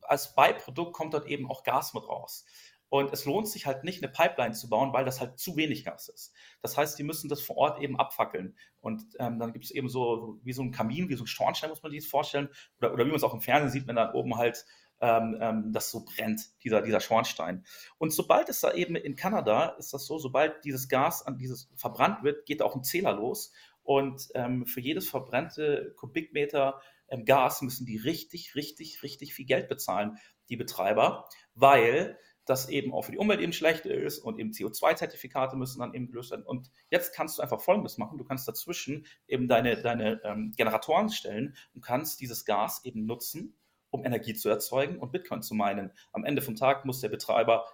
als 0.00 0.34
Beiprodukt 0.34 0.94
kommt 0.94 1.12
dort 1.12 1.26
eben 1.26 1.50
auch 1.50 1.64
Gas 1.64 1.92
mit 1.92 2.02
raus. 2.08 2.46
Und 2.88 3.12
es 3.12 3.26
lohnt 3.26 3.46
sich 3.46 3.66
halt 3.66 3.84
nicht, 3.84 4.02
eine 4.02 4.10
Pipeline 4.10 4.54
zu 4.54 4.70
bauen, 4.70 4.94
weil 4.94 5.04
das 5.04 5.20
halt 5.20 5.38
zu 5.38 5.54
wenig 5.58 5.84
Gas 5.84 6.08
ist. 6.08 6.32
Das 6.62 6.78
heißt, 6.78 6.98
die 6.98 7.02
müssen 7.02 7.28
das 7.28 7.42
vor 7.42 7.58
Ort 7.58 7.82
eben 7.82 7.98
abfackeln. 8.00 8.56
Und 8.80 9.02
ähm, 9.18 9.38
dann 9.38 9.52
gibt 9.52 9.66
es 9.66 9.70
eben 9.70 9.90
so 9.90 10.38
wie 10.44 10.54
so 10.54 10.62
ein 10.62 10.72
Kamin, 10.72 11.10
wie 11.10 11.14
so 11.14 11.24
ein 11.24 11.26
Schornstein, 11.26 11.68
muss 11.68 11.82
man 11.82 11.92
sich 11.92 12.04
das 12.04 12.10
vorstellen. 12.10 12.48
Oder, 12.78 12.94
oder 12.94 13.04
wie 13.04 13.08
man 13.10 13.16
es 13.16 13.22
auch 13.22 13.34
im 13.34 13.42
Fernsehen 13.42 13.70
sieht, 13.70 13.86
wenn 13.86 13.96
dann 13.96 14.14
oben 14.14 14.38
halt 14.38 14.64
ähm, 15.00 15.38
ähm, 15.40 15.72
das 15.72 15.90
so 15.90 16.04
brennt, 16.04 16.42
dieser, 16.64 16.82
dieser 16.82 17.00
Schornstein. 17.00 17.64
Und 17.98 18.12
sobald 18.12 18.48
es 18.48 18.60
da 18.60 18.72
eben 18.72 18.96
in 18.96 19.16
Kanada 19.16 19.76
ist 19.78 19.92
das 19.92 20.06
so, 20.06 20.18
sobald 20.18 20.64
dieses 20.64 20.88
Gas 20.88 21.26
an 21.26 21.38
dieses 21.38 21.70
verbrannt 21.76 22.22
wird, 22.22 22.46
geht 22.46 22.62
auch 22.62 22.74
ein 22.74 22.84
Zähler 22.84 23.12
los. 23.12 23.52
Und 23.82 24.28
ähm, 24.34 24.66
für 24.66 24.80
jedes 24.80 25.08
verbrannte 25.08 25.94
Kubikmeter 25.96 26.80
ähm, 27.08 27.24
Gas 27.24 27.62
müssen 27.62 27.86
die 27.86 27.96
richtig, 27.96 28.54
richtig, 28.54 29.02
richtig 29.02 29.34
viel 29.34 29.46
Geld 29.46 29.68
bezahlen, 29.68 30.18
die 30.48 30.56
Betreiber, 30.56 31.28
weil 31.54 32.18
das 32.44 32.68
eben 32.68 32.94
auch 32.94 33.02
für 33.02 33.12
die 33.12 33.18
Umwelt 33.18 33.40
eben 33.40 33.52
schlecht 33.52 33.84
ist 33.84 34.18
und 34.18 34.38
eben 34.38 34.52
CO2-Zertifikate 34.52 35.56
müssen 35.56 35.80
dann 35.80 35.92
eben 35.92 36.08
gelöst 36.08 36.30
werden. 36.30 36.46
Und 36.46 36.70
jetzt 36.90 37.14
kannst 37.14 37.38
du 37.38 37.42
einfach 37.42 37.60
Folgendes 37.60 37.98
machen. 37.98 38.16
Du 38.16 38.24
kannst 38.24 38.48
dazwischen 38.48 39.06
eben 39.26 39.48
deine, 39.48 39.80
deine 39.82 40.20
ähm, 40.24 40.52
Generatoren 40.56 41.10
stellen 41.10 41.54
und 41.74 41.82
kannst 41.82 42.20
dieses 42.20 42.46
Gas 42.46 42.84
eben 42.84 43.04
nutzen 43.04 43.57
um 43.90 44.04
Energie 44.04 44.34
zu 44.34 44.48
erzeugen 44.48 44.98
und 44.98 45.12
Bitcoin 45.12 45.42
zu 45.42 45.54
meinen. 45.54 45.92
Am 46.12 46.24
Ende 46.24 46.42
vom 46.42 46.56
Tag 46.56 46.84
muss 46.84 47.00
der 47.00 47.08
Betreiber 47.08 47.66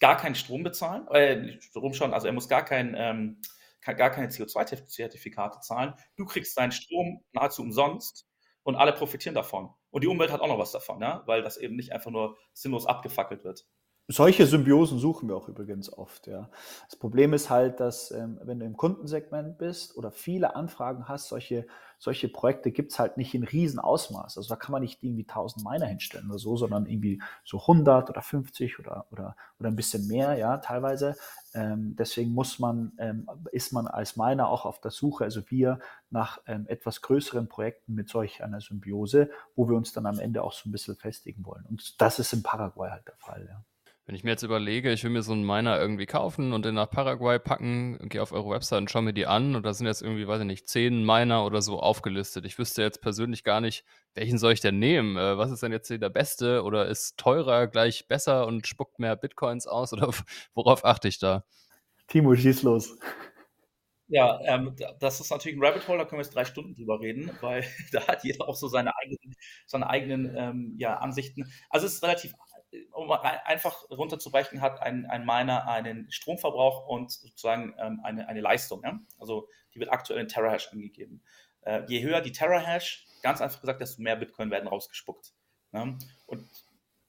gar 0.00 0.16
keinen 0.16 0.34
Strom 0.34 0.62
bezahlen, 0.62 1.06
äh, 1.08 1.60
Strom 1.60 1.94
schon, 1.94 2.12
also 2.12 2.26
er 2.26 2.32
muss 2.32 2.48
gar, 2.48 2.64
kein, 2.64 2.94
ähm, 2.96 3.40
gar 3.82 4.10
keine 4.10 4.28
CO2-Zertifikate 4.28 5.60
zahlen. 5.60 5.94
Du 6.16 6.24
kriegst 6.24 6.56
deinen 6.58 6.72
Strom 6.72 7.22
nahezu 7.32 7.62
umsonst 7.62 8.26
und 8.62 8.76
alle 8.76 8.92
profitieren 8.92 9.34
davon. 9.34 9.70
Und 9.90 10.02
die 10.02 10.08
Umwelt 10.08 10.32
hat 10.32 10.40
auch 10.40 10.48
noch 10.48 10.58
was 10.58 10.72
davon, 10.72 11.00
ja? 11.00 11.22
weil 11.26 11.42
das 11.42 11.56
eben 11.56 11.76
nicht 11.76 11.92
einfach 11.92 12.10
nur 12.10 12.36
sinnlos 12.52 12.86
abgefackelt 12.86 13.44
wird. 13.44 13.66
Solche 14.08 14.46
Symbiosen 14.46 14.98
suchen 14.98 15.30
wir 15.30 15.36
auch 15.36 15.48
übrigens 15.48 15.90
oft. 15.90 16.26
Ja. 16.26 16.50
Das 16.84 16.96
Problem 16.96 17.32
ist 17.32 17.48
halt, 17.48 17.80
dass 17.80 18.10
ähm, 18.10 18.38
wenn 18.44 18.58
du 18.58 18.66
im 18.66 18.76
Kundensegment 18.76 19.56
bist 19.56 19.96
oder 19.96 20.10
viele 20.10 20.54
Anfragen 20.56 21.08
hast, 21.08 21.28
solche, 21.28 21.66
solche 21.98 22.28
Projekte 22.28 22.70
gibt 22.70 22.92
es 22.92 22.98
halt 22.98 23.16
nicht 23.16 23.32
in 23.32 23.44
Riesenausmaß. 23.44 24.36
Also 24.36 24.46
da 24.46 24.56
kann 24.56 24.72
man 24.72 24.82
nicht 24.82 25.02
irgendwie 25.02 25.26
1000 25.26 25.64
Miner 25.64 25.86
hinstellen 25.86 26.28
oder 26.28 26.38
so, 26.38 26.54
sondern 26.58 26.84
irgendwie 26.84 27.22
so 27.44 27.60
100 27.60 28.10
oder 28.10 28.20
50 28.20 28.78
oder, 28.78 29.06
oder, 29.10 29.36
oder 29.58 29.70
ein 29.70 29.76
bisschen 29.76 30.06
mehr, 30.06 30.36
ja, 30.36 30.58
teilweise. 30.58 31.16
Ähm, 31.54 31.96
deswegen 31.96 32.32
muss 32.32 32.58
man, 32.58 32.92
ähm, 32.98 33.26
ist 33.52 33.72
man 33.72 33.86
als 33.86 34.18
Miner 34.18 34.48
auch 34.48 34.66
auf 34.66 34.82
der 34.82 34.90
Suche, 34.90 35.24
also 35.24 35.40
wir 35.48 35.78
nach 36.10 36.40
ähm, 36.46 36.66
etwas 36.68 37.00
größeren 37.00 37.48
Projekten 37.48 37.94
mit 37.94 38.10
solch 38.10 38.44
einer 38.44 38.60
Symbiose, 38.60 39.30
wo 39.56 39.66
wir 39.66 39.78
uns 39.78 39.94
dann 39.94 40.04
am 40.04 40.18
Ende 40.18 40.42
auch 40.42 40.52
so 40.52 40.68
ein 40.68 40.72
bisschen 40.72 40.96
festigen 40.96 41.46
wollen. 41.46 41.64
Und 41.64 41.98
das 42.02 42.18
ist 42.18 42.34
in 42.34 42.42
Paraguay 42.42 42.90
halt 42.90 43.08
der 43.08 43.16
Fall, 43.16 43.46
ja. 43.48 43.64
Wenn 44.06 44.14
ich 44.14 44.22
mir 44.22 44.30
jetzt 44.32 44.42
überlege, 44.42 44.92
ich 44.92 45.02
will 45.02 45.10
mir 45.10 45.22
so 45.22 45.32
einen 45.32 45.46
Miner 45.46 45.80
irgendwie 45.80 46.04
kaufen 46.04 46.52
und 46.52 46.66
den 46.66 46.74
nach 46.74 46.90
Paraguay 46.90 47.38
packen, 47.38 47.98
gehe 48.10 48.20
auf 48.20 48.32
eure 48.32 48.50
Website 48.50 48.80
und 48.80 48.90
schaue 48.90 49.00
mir 49.00 49.14
die 49.14 49.26
an 49.26 49.56
und 49.56 49.64
da 49.64 49.72
sind 49.72 49.86
jetzt 49.86 50.02
irgendwie, 50.02 50.28
weiß 50.28 50.40
ich 50.40 50.46
nicht, 50.46 50.68
zehn 50.68 51.06
Miner 51.06 51.46
oder 51.46 51.62
so 51.62 51.80
aufgelistet. 51.80 52.44
Ich 52.44 52.58
wüsste 52.58 52.82
jetzt 52.82 53.00
persönlich 53.00 53.44
gar 53.44 53.62
nicht, 53.62 53.82
welchen 54.12 54.36
soll 54.36 54.52
ich 54.52 54.60
denn 54.60 54.78
nehmen? 54.78 55.16
Äh, 55.16 55.38
was 55.38 55.50
ist 55.50 55.62
denn 55.62 55.72
jetzt 55.72 55.88
der 55.88 56.10
beste 56.10 56.64
oder 56.64 56.86
ist 56.86 57.16
teurer 57.16 57.66
gleich 57.66 58.06
besser 58.06 58.46
und 58.46 58.66
spuckt 58.66 58.98
mehr 58.98 59.16
Bitcoins 59.16 59.66
aus 59.66 59.92
oder 59.94 60.10
worauf 60.52 60.84
achte 60.84 61.08
ich 61.08 61.18
da? 61.18 61.44
Timo, 62.06 62.34
schieß 62.34 62.62
los. 62.62 62.98
Ja, 64.08 64.38
ähm, 64.44 64.76
das 65.00 65.20
ist 65.20 65.30
natürlich 65.30 65.56
ein 65.56 65.64
Rabbit 65.64 65.88
Hole, 65.88 65.98
da 65.98 66.04
können 66.04 66.18
wir 66.18 66.24
jetzt 66.24 66.34
drei 66.34 66.44
Stunden 66.44 66.74
drüber 66.74 67.00
reden, 67.00 67.30
weil 67.40 67.64
da 67.92 68.06
hat 68.06 68.22
jeder 68.22 68.46
auch 68.46 68.54
so 68.54 68.68
seine 68.68 68.94
eigenen, 68.98 69.34
seine 69.66 69.88
eigenen 69.88 70.36
ähm, 70.36 70.74
ja, 70.76 70.98
Ansichten. 70.98 71.50
Also 71.70 71.86
es 71.86 71.94
ist 71.94 72.02
relativ 72.02 72.34
um 72.92 73.10
einfach 73.10 73.88
runterzubrechen, 73.90 74.60
hat 74.60 74.80
ein, 74.82 75.06
ein 75.06 75.24
Miner 75.24 75.68
einen 75.68 76.10
Stromverbrauch 76.10 76.86
und 76.86 77.10
sozusagen 77.10 77.74
ähm, 77.78 78.00
eine, 78.02 78.28
eine 78.28 78.40
Leistung. 78.40 78.82
Ja? 78.82 78.98
Also 79.18 79.48
die 79.74 79.80
wird 79.80 79.92
aktuell 79.92 80.20
in 80.20 80.28
Terahash 80.28 80.72
angegeben. 80.72 81.22
Äh, 81.62 81.82
je 81.86 82.02
höher 82.02 82.20
die 82.20 82.32
Terahash, 82.32 83.06
ganz 83.22 83.40
einfach 83.40 83.60
gesagt, 83.60 83.80
desto 83.80 84.02
mehr 84.02 84.16
Bitcoin 84.16 84.50
werden 84.50 84.68
rausgespuckt. 84.68 85.32
Ja? 85.72 85.96
Und 86.26 86.48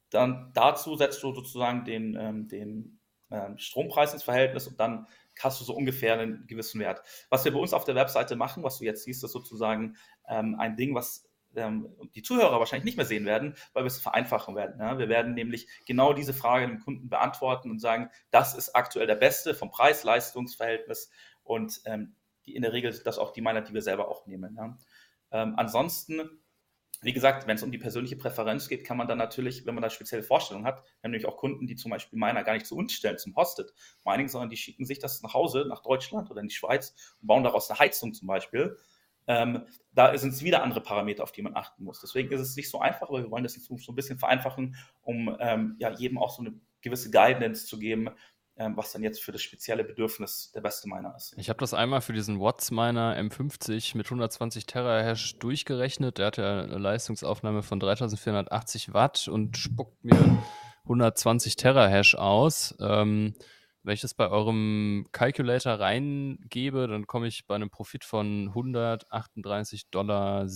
dann 0.10 0.52
dazu 0.54 0.96
setzt 0.96 1.22
du 1.24 1.34
sozusagen 1.34 1.86
den, 1.86 2.16
ähm, 2.16 2.48
den 2.48 3.00
ähm, 3.32 3.58
Strompreis 3.58 4.14
ins 4.14 4.24
Verhältnis 4.24 4.68
und 4.68 4.80
dann 4.80 5.08
hast 5.40 5.60
du 5.60 5.66
so 5.66 5.76
ungefähr 5.76 6.14
einen 6.14 6.48
gewissen 6.48 6.80
Wert. 6.80 7.02
Was 7.30 7.44
wir 7.44 7.52
bei 7.52 7.60
uns 7.60 7.74
auf 7.74 7.84
der 7.84 7.96
Webseite 7.96 8.36
machen, 8.36 8.64
was 8.64 8.78
du 8.78 8.86
jetzt 8.86 9.04
siehst, 9.04 9.24
ist 9.24 9.32
sozusagen 9.32 9.98
ähm, 10.28 10.56
ein 10.60 10.78
Ding, 10.78 10.96
was 10.96 11.28
ähm, 11.58 11.90
die 12.16 12.22
Zuhörer 12.22 12.60
wahrscheinlich 12.60 12.86
nicht 12.86 12.98
mehr 12.98 13.06
sehen 13.06 13.26
werden, 13.26 13.56
weil 13.74 13.84
wir 13.84 13.88
es 13.88 14.00
vereinfachen 14.00 14.56
werden. 14.56 14.80
Ja? 14.80 14.98
Wir 14.98 15.10
werden 15.10 15.34
nämlich 15.34 15.68
genau 15.86 16.14
diese 16.14 16.34
Frage 16.34 16.68
dem 16.68 16.80
Kunden 16.80 17.10
beantworten 17.10 17.70
und 17.72 17.80
sagen, 17.80 18.10
das 18.32 18.54
ist 18.54 18.76
aktuell 18.76 19.08
der 19.08 19.16
Beste 19.16 19.54
vom 19.54 19.72
Preis-Leistungs-Verhältnis 19.72 21.10
und 21.44 21.82
ähm, 21.86 22.16
die, 22.46 22.56
in 22.56 22.62
der 22.62 22.74
Regel 22.74 22.92
sind 22.94 23.08
das 23.08 23.18
auch 23.18 23.32
die 23.32 23.42
Miner, 23.42 23.62
die 23.62 23.74
wir 23.74 23.82
selber 23.82 24.08
auch 24.10 24.26
nehmen. 24.28 24.56
Ja? 24.56 24.78
Ähm, 25.32 25.54
ansonsten, 25.58 26.42
wie 27.02 27.14
gesagt, 27.14 27.48
wenn 27.48 27.56
es 27.56 27.64
um 27.64 27.72
die 27.72 27.78
persönliche 27.78 28.16
Präferenz 28.16 28.68
geht, 28.68 28.86
kann 28.86 28.98
man 28.98 29.08
dann 29.08 29.18
natürlich, 29.18 29.66
wenn 29.66 29.76
man 29.76 29.82
da 29.82 29.90
spezielle 29.90 30.24
Vorstellungen 30.24 30.66
hat, 30.66 30.78
wir 30.78 31.04
haben 31.04 31.12
nämlich 31.12 31.26
auch 31.26 31.38
Kunden, 31.38 31.68
die 31.68 31.76
zum 31.76 31.92
Beispiel 31.92 32.18
Miner 32.18 32.44
gar 32.44 32.54
nicht 32.54 32.66
zu 32.66 32.76
uns 32.76 32.94
stellen, 32.94 33.18
zum 33.18 33.36
Hosted 33.36 33.74
Mining, 34.06 34.28
sondern 34.28 34.50
die 34.50 34.58
schicken 34.58 34.86
sich 34.86 35.00
das 35.00 35.22
nach 35.22 35.34
Hause, 35.34 35.66
nach 35.68 35.82
Deutschland 35.82 36.32
oder 36.32 36.42
in 36.42 36.48
die 36.48 36.56
Schweiz 36.56 36.96
und 37.22 37.28
bauen 37.28 37.44
daraus 37.44 37.70
eine 37.70 37.80
Heizung 37.80 38.14
zum 38.14 38.28
Beispiel 38.28 38.78
ähm, 39.28 39.64
da 39.94 40.18
sind 40.18 40.34
es 40.34 40.44
wieder 40.44 40.64
andere 40.64 40.82
Parameter, 40.82 41.24
auf 41.24 41.32
die 41.32 41.42
man 41.42 41.56
achten 41.56 41.84
muss. 41.84 42.02
Deswegen 42.02 42.32
ist 42.32 42.42
es 42.42 42.56
nicht 42.56 42.70
so 42.70 42.80
einfach, 42.80 43.10
aber 43.10 43.24
wir 43.24 43.32
wollen 43.32 43.44
das 43.44 43.56
jetzt 43.56 43.68
so 43.68 43.92
ein 43.92 43.96
bisschen 43.96 44.20
vereinfachen, 44.20 44.76
um 45.02 45.36
ähm, 45.40 45.76
ja, 45.80 45.92
jedem 45.92 46.18
auch 46.18 46.36
so 46.36 46.42
eine 46.42 46.54
gewisse 46.82 47.10
Guidance 47.10 47.66
zu 47.66 47.80
geben, 47.80 48.10
ähm, 48.58 48.78
was 48.78 48.94
dann 48.94 49.04
jetzt 49.04 49.22
für 49.22 49.32
das 49.32 49.42
spezielle 49.42 49.84
Bedürfnis 49.84 50.52
der 50.54 50.62
beste 50.62 50.88
Miner 50.88 51.14
ist. 51.18 51.34
Ich 51.38 51.50
habe 51.50 51.60
das 51.60 51.74
einmal 51.74 52.02
für 52.02 52.14
diesen 52.14 52.40
Watts 52.40 52.72
Miner 52.72 53.18
M50 53.18 53.98
mit 53.98 54.06
120 54.06 54.66
Terahash 54.66 55.38
durchgerechnet. 55.40 56.20
Der 56.20 56.28
hat 56.28 56.38
ja 56.38 56.62
eine 56.62 56.78
Leistungsaufnahme 56.78 57.64
von 57.64 57.80
3480 57.80 58.94
Watt 58.94 59.28
und 59.28 59.58
spuckt 59.58 60.04
mir 60.06 60.42
120 60.84 61.58
Terahash 61.58 62.16
aus. 62.16 62.76
Ähm, 62.80 63.34
wenn 63.86 63.94
ich 63.94 64.02
das 64.02 64.16
bei 64.16 64.30
eurem 64.30 65.06
Calculator 65.12 65.74
reingebe, 65.74 66.88
dann 66.88 67.06
komme 67.06 67.28
ich 67.28 67.46
bei 67.46 67.54
einem 67.54 67.70
Profit 67.70 68.04
von 68.04 68.50
138,70 68.50 69.86
Dollar 69.92 70.48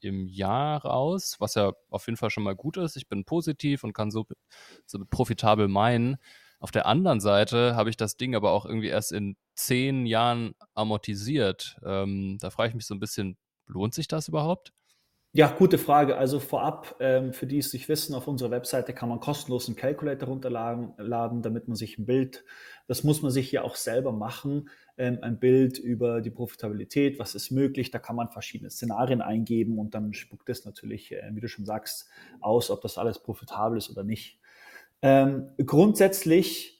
im 0.00 0.26
Jahr 0.26 0.84
raus, 0.84 1.36
was 1.38 1.54
ja 1.54 1.72
auf 1.88 2.06
jeden 2.06 2.16
Fall 2.16 2.30
schon 2.30 2.42
mal 2.42 2.56
gut 2.56 2.76
ist. 2.76 2.96
Ich 2.96 3.08
bin 3.08 3.24
positiv 3.24 3.84
und 3.84 3.92
kann 3.92 4.10
so, 4.10 4.26
so 4.84 4.98
profitabel 5.08 5.68
meinen. 5.68 6.16
Auf 6.58 6.72
der 6.72 6.86
anderen 6.86 7.20
Seite 7.20 7.76
habe 7.76 7.88
ich 7.88 7.96
das 7.96 8.16
Ding 8.16 8.34
aber 8.34 8.50
auch 8.50 8.66
irgendwie 8.66 8.88
erst 8.88 9.12
in 9.12 9.36
zehn 9.54 10.04
Jahren 10.04 10.54
amortisiert. 10.74 11.78
Ähm, 11.84 12.38
da 12.40 12.50
frage 12.50 12.70
ich 12.70 12.74
mich 12.74 12.86
so 12.86 12.94
ein 12.94 13.00
bisschen, 13.00 13.38
lohnt 13.66 13.94
sich 13.94 14.08
das 14.08 14.26
überhaupt? 14.26 14.72
Ja, 15.32 15.48
gute 15.56 15.78
Frage. 15.78 16.16
Also 16.16 16.40
vorab, 16.40 16.96
ähm, 16.98 17.32
für 17.32 17.46
die 17.46 17.58
es 17.58 17.72
nicht 17.72 17.88
wissen, 17.88 18.14
auf 18.16 18.26
unserer 18.26 18.50
Webseite 18.50 18.92
kann 18.92 19.08
man 19.08 19.20
kostenlos 19.20 19.68
einen 19.68 19.76
Calculator 19.76 20.28
runterladen, 20.28 21.42
damit 21.42 21.68
man 21.68 21.76
sich 21.76 21.98
ein 21.98 22.06
Bild, 22.06 22.44
das 22.88 23.04
muss 23.04 23.22
man 23.22 23.30
sich 23.30 23.52
ja 23.52 23.62
auch 23.62 23.76
selber 23.76 24.10
machen, 24.10 24.68
ähm, 24.98 25.18
ein 25.22 25.38
Bild 25.38 25.78
über 25.78 26.20
die 26.20 26.30
Profitabilität, 26.30 27.20
was 27.20 27.36
ist 27.36 27.52
möglich, 27.52 27.92
da 27.92 28.00
kann 28.00 28.16
man 28.16 28.28
verschiedene 28.30 28.70
Szenarien 28.70 29.22
eingeben 29.22 29.78
und 29.78 29.94
dann 29.94 30.14
spuckt 30.14 30.48
es 30.48 30.64
natürlich, 30.64 31.12
äh, 31.12 31.30
wie 31.32 31.40
du 31.40 31.48
schon 31.48 31.64
sagst, 31.64 32.08
aus, 32.40 32.68
ob 32.68 32.80
das 32.80 32.98
alles 32.98 33.20
profitabel 33.20 33.78
ist 33.78 33.88
oder 33.88 34.02
nicht. 34.02 34.40
Ähm, 35.02 35.50
grundsätzlich 35.64 36.79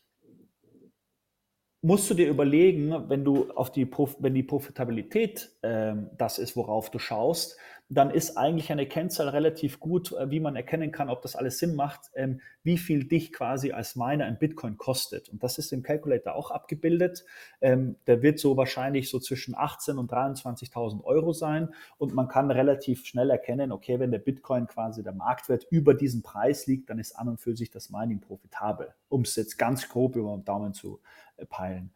musst 1.82 2.10
du 2.10 2.14
dir 2.14 2.28
überlegen, 2.28 3.08
wenn 3.08 3.24
du 3.24 3.50
auf 3.52 3.72
die, 3.72 3.90
wenn 4.18 4.34
die 4.34 4.42
Profitabilität 4.42 5.50
ähm, 5.62 6.10
das 6.16 6.38
ist, 6.38 6.56
worauf 6.56 6.90
du 6.90 6.98
schaust, 6.98 7.56
dann 7.92 8.10
ist 8.10 8.36
eigentlich 8.36 8.70
eine 8.70 8.86
Kennzahl 8.86 9.28
relativ 9.30 9.80
gut, 9.80 10.12
äh, 10.12 10.30
wie 10.30 10.38
man 10.38 10.54
erkennen 10.54 10.92
kann, 10.92 11.10
ob 11.10 11.22
das 11.22 11.34
alles 11.34 11.58
Sinn 11.58 11.74
macht, 11.74 12.10
ähm, 12.14 12.40
wie 12.62 12.78
viel 12.78 13.04
dich 13.04 13.32
quasi 13.32 13.72
als 13.72 13.96
Miner 13.96 14.26
ein 14.26 14.38
Bitcoin 14.38 14.76
kostet. 14.76 15.28
Und 15.28 15.42
das 15.42 15.58
ist 15.58 15.72
im 15.72 15.82
Calculator 15.82 16.34
auch 16.34 16.52
abgebildet. 16.52 17.24
Ähm, 17.60 17.96
der 18.06 18.22
wird 18.22 18.38
so 18.38 18.56
wahrscheinlich 18.56 19.10
so 19.10 19.18
zwischen 19.18 19.56
18.000 19.56 19.98
und 19.98 20.12
23.000 20.12 21.02
Euro 21.02 21.32
sein. 21.32 21.74
Und 21.98 22.14
man 22.14 22.28
kann 22.28 22.52
relativ 22.52 23.06
schnell 23.06 23.30
erkennen, 23.30 23.72
okay, 23.72 23.98
wenn 23.98 24.12
der 24.12 24.18
Bitcoin 24.18 24.68
quasi 24.68 25.02
der 25.02 25.12
Marktwert 25.12 25.66
über 25.70 25.92
diesen 25.94 26.22
Preis 26.22 26.68
liegt, 26.68 26.90
dann 26.90 27.00
ist 27.00 27.18
an 27.18 27.28
und 27.28 27.40
für 27.40 27.56
sich 27.56 27.70
das 27.70 27.90
Mining 27.90 28.20
profitabel, 28.20 28.94
um 29.08 29.22
es 29.22 29.34
jetzt 29.34 29.58
ganz 29.58 29.88
grob 29.88 30.14
über 30.14 30.36
den 30.36 30.44
Daumen 30.44 30.74
zu 30.74 31.00
äh, 31.29 31.29
peilen. 31.46 31.92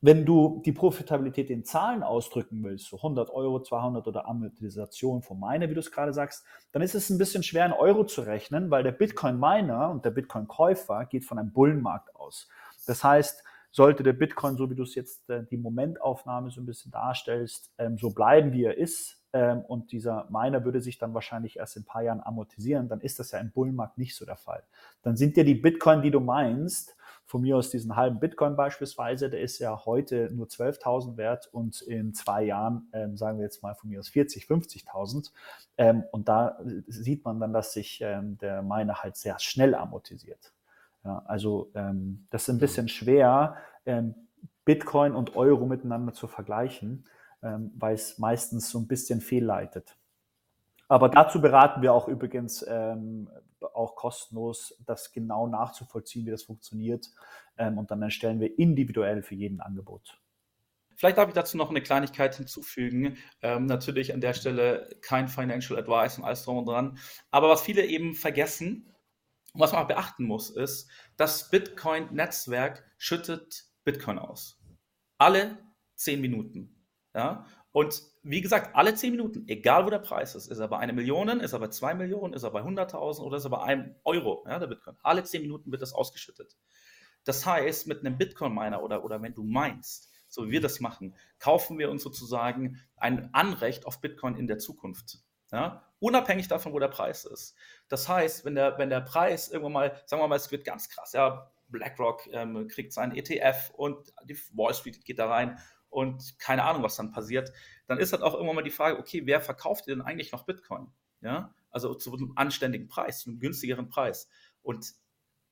Wenn 0.00 0.24
du 0.24 0.62
die 0.64 0.72
Profitabilität 0.72 1.50
in 1.50 1.64
Zahlen 1.64 2.04
ausdrücken 2.04 2.62
willst, 2.62 2.86
so 2.86 2.98
100 2.98 3.30
Euro, 3.30 3.60
200 3.60 4.06
oder 4.06 4.28
Amortisation 4.28 5.22
von 5.22 5.40
Miner, 5.40 5.68
wie 5.68 5.74
du 5.74 5.80
es 5.80 5.90
gerade 5.90 6.12
sagst, 6.12 6.44
dann 6.70 6.82
ist 6.82 6.94
es 6.94 7.10
ein 7.10 7.18
bisschen 7.18 7.42
schwer 7.42 7.66
in 7.66 7.72
Euro 7.72 8.04
zu 8.04 8.20
rechnen, 8.20 8.70
weil 8.70 8.84
der 8.84 8.92
Bitcoin-Miner 8.92 9.90
und 9.90 10.04
der 10.04 10.10
Bitcoin-Käufer 10.10 11.06
geht 11.06 11.24
von 11.24 11.38
einem 11.38 11.52
Bullenmarkt 11.52 12.14
aus. 12.14 12.48
Das 12.86 13.02
heißt, 13.02 13.42
sollte 13.72 14.04
der 14.04 14.12
Bitcoin, 14.12 14.56
so 14.56 14.70
wie 14.70 14.76
du 14.76 14.84
es 14.84 14.94
jetzt 14.94 15.28
äh, 15.30 15.44
die 15.44 15.56
Momentaufnahme 15.56 16.50
so 16.50 16.60
ein 16.60 16.66
bisschen 16.66 16.92
darstellst, 16.92 17.72
ähm, 17.78 17.98
so 17.98 18.10
bleiben, 18.10 18.52
wie 18.52 18.64
er 18.64 18.78
ist, 18.78 19.18
ähm, 19.32 19.60
und 19.60 19.92
dieser 19.92 20.26
Miner 20.30 20.64
würde 20.64 20.80
sich 20.80 20.98
dann 20.98 21.12
wahrscheinlich 21.12 21.58
erst 21.58 21.76
in 21.76 21.82
ein 21.82 21.86
paar 21.86 22.02
Jahren 22.02 22.22
amortisieren, 22.22 22.88
dann 22.88 23.00
ist 23.00 23.18
das 23.18 23.32
ja 23.32 23.38
im 23.38 23.50
Bullenmarkt 23.50 23.98
nicht 23.98 24.16
so 24.16 24.24
der 24.24 24.36
Fall. 24.36 24.62
Dann 25.02 25.16
sind 25.16 25.36
ja 25.36 25.44
die 25.44 25.54
Bitcoin, 25.54 26.02
die 26.02 26.10
du 26.10 26.20
meinst, 26.20 26.96
von 27.28 27.42
mir 27.42 27.58
aus 27.58 27.68
diesen 27.68 27.94
halben 27.94 28.20
Bitcoin 28.20 28.56
beispielsweise, 28.56 29.28
der 29.28 29.42
ist 29.42 29.58
ja 29.58 29.84
heute 29.84 30.30
nur 30.32 30.46
12.000 30.46 31.18
wert 31.18 31.46
und 31.52 31.82
in 31.82 32.14
zwei 32.14 32.42
Jahren, 32.42 32.88
ähm, 32.94 33.18
sagen 33.18 33.36
wir 33.36 33.44
jetzt 33.44 33.62
mal 33.62 33.74
von 33.74 33.90
mir 33.90 34.00
aus 34.00 34.08
40, 34.08 34.46
50.000. 34.46 35.30
Ähm, 35.76 36.04
und 36.10 36.26
da 36.26 36.58
sieht 36.86 37.26
man 37.26 37.38
dann, 37.38 37.52
dass 37.52 37.74
sich 37.74 38.00
ähm, 38.00 38.38
der 38.38 38.62
Miner 38.62 39.02
halt 39.02 39.16
sehr 39.18 39.38
schnell 39.40 39.74
amortisiert. 39.74 40.54
Ja, 41.04 41.22
also 41.26 41.70
ähm, 41.74 42.26
das 42.30 42.48
ist 42.48 42.54
ein 42.54 42.60
bisschen 42.60 42.88
schwer, 42.88 43.56
ähm, 43.84 44.14
Bitcoin 44.64 45.14
und 45.14 45.36
Euro 45.36 45.66
miteinander 45.66 46.14
zu 46.14 46.28
vergleichen, 46.28 47.04
ähm, 47.42 47.72
weil 47.76 47.94
es 47.94 48.18
meistens 48.18 48.70
so 48.70 48.78
ein 48.78 48.88
bisschen 48.88 49.20
fehlleitet. 49.20 49.96
Aber 50.88 51.10
dazu 51.10 51.42
beraten 51.42 51.82
wir 51.82 51.92
auch 51.92 52.08
übrigens 52.08 52.64
ähm, 52.66 53.28
auch 53.78 53.96
kostenlos, 53.96 54.74
das 54.84 55.12
genau 55.12 55.46
nachzuvollziehen, 55.46 56.26
wie 56.26 56.30
das 56.30 56.42
funktioniert. 56.42 57.08
Ähm, 57.56 57.78
und 57.78 57.90
dann 57.90 58.02
erstellen 58.02 58.40
wir 58.40 58.58
individuell 58.58 59.22
für 59.22 59.34
jeden 59.34 59.60
Angebot. 59.60 60.20
Vielleicht 60.96 61.16
darf 61.16 61.28
ich 61.28 61.34
dazu 61.34 61.56
noch 61.56 61.70
eine 61.70 61.80
Kleinigkeit 61.80 62.34
hinzufügen. 62.34 63.18
Ähm, 63.40 63.66
natürlich 63.66 64.12
an 64.12 64.20
der 64.20 64.34
Stelle 64.34 64.90
kein 65.00 65.28
Financial 65.28 65.78
Advice 65.78 66.18
und 66.18 66.24
alles 66.24 66.42
drum 66.44 66.58
und 66.58 66.66
dran. 66.66 66.98
Aber 67.30 67.48
was 67.48 67.62
viele 67.62 67.86
eben 67.86 68.14
vergessen, 68.14 68.92
was 69.54 69.72
man 69.72 69.86
beachten 69.86 70.24
muss, 70.24 70.50
ist, 70.50 70.90
das 71.16 71.50
Bitcoin-Netzwerk 71.50 72.84
schüttet 72.98 73.64
Bitcoin 73.84 74.18
aus. 74.18 74.60
Alle 75.18 75.58
zehn 75.94 76.20
Minuten. 76.20 76.84
Ja? 77.14 77.46
Und 77.78 78.02
wie 78.24 78.40
gesagt, 78.40 78.74
alle 78.74 78.92
10 78.92 79.12
Minuten, 79.12 79.46
egal 79.46 79.86
wo 79.86 79.90
der 79.90 80.00
Preis 80.00 80.34
ist, 80.34 80.48
ist 80.48 80.58
er 80.58 80.66
bei 80.66 80.78
einer 80.78 80.92
Million, 80.92 81.28
ist 81.38 81.52
er 81.52 81.60
bei 81.60 81.68
2 81.68 81.94
Millionen, 81.94 82.34
ist 82.34 82.42
er 82.42 82.50
bei 82.50 82.60
100.000 82.60 83.20
oder 83.20 83.36
ist 83.36 83.44
er 83.44 83.50
bei 83.50 83.60
einem 83.62 83.94
Euro, 84.02 84.44
ja, 84.48 84.58
der 84.58 84.66
Bitcoin. 84.66 84.96
Alle 85.04 85.22
10 85.22 85.42
Minuten 85.42 85.70
wird 85.70 85.80
das 85.80 85.92
ausgeschüttet. 85.92 86.56
Das 87.22 87.46
heißt, 87.46 87.86
mit 87.86 88.00
einem 88.00 88.18
Bitcoin-Miner 88.18 88.82
oder, 88.82 89.04
oder 89.04 89.22
wenn 89.22 89.32
du 89.32 89.44
meinst, 89.44 90.10
so 90.26 90.48
wie 90.48 90.50
wir 90.50 90.60
das 90.60 90.80
machen, 90.80 91.14
kaufen 91.38 91.78
wir 91.78 91.88
uns 91.88 92.02
sozusagen 92.02 92.84
ein 92.96 93.32
Anrecht 93.32 93.86
auf 93.86 94.00
Bitcoin 94.00 94.34
in 94.34 94.48
der 94.48 94.58
Zukunft. 94.58 95.18
Ja? 95.52 95.84
Unabhängig 96.00 96.48
davon, 96.48 96.72
wo 96.72 96.80
der 96.80 96.88
Preis 96.88 97.26
ist. 97.26 97.54
Das 97.86 98.08
heißt, 98.08 98.44
wenn 98.44 98.56
der, 98.56 98.76
wenn 98.78 98.90
der 98.90 99.02
Preis 99.02 99.50
irgendwann 99.50 99.72
mal, 99.72 100.02
sagen 100.04 100.20
wir 100.20 100.26
mal, 100.26 100.34
es 100.34 100.50
wird 100.50 100.64
ganz 100.64 100.88
krass, 100.88 101.12
ja, 101.12 101.48
BlackRock 101.68 102.26
ähm, 102.32 102.66
kriegt 102.66 102.92
seinen 102.92 103.14
ETF 103.14 103.70
und 103.76 104.12
die 104.24 104.36
Wall 104.54 104.74
Street 104.74 105.04
geht 105.04 105.20
da 105.20 105.28
rein 105.28 105.60
und 105.88 106.38
keine 106.38 106.64
Ahnung, 106.64 106.82
was 106.82 106.96
dann 106.96 107.10
passiert, 107.10 107.52
dann 107.86 107.98
ist 107.98 108.12
halt 108.12 108.22
auch 108.22 108.34
irgendwann 108.34 108.56
mal 108.56 108.62
die 108.62 108.70
Frage, 108.70 108.98
okay, 108.98 109.22
wer 109.24 109.40
verkauft 109.40 109.86
dir 109.86 109.94
denn 109.94 110.02
eigentlich 110.02 110.32
noch 110.32 110.44
Bitcoin? 110.44 110.92
Ja, 111.20 111.54
also 111.70 111.94
zu 111.94 112.12
einem 112.12 112.32
anständigen 112.36 112.88
Preis, 112.88 113.20
zu 113.20 113.30
einem 113.30 113.40
günstigeren 113.40 113.88
Preis. 113.88 114.28
Und 114.62 114.94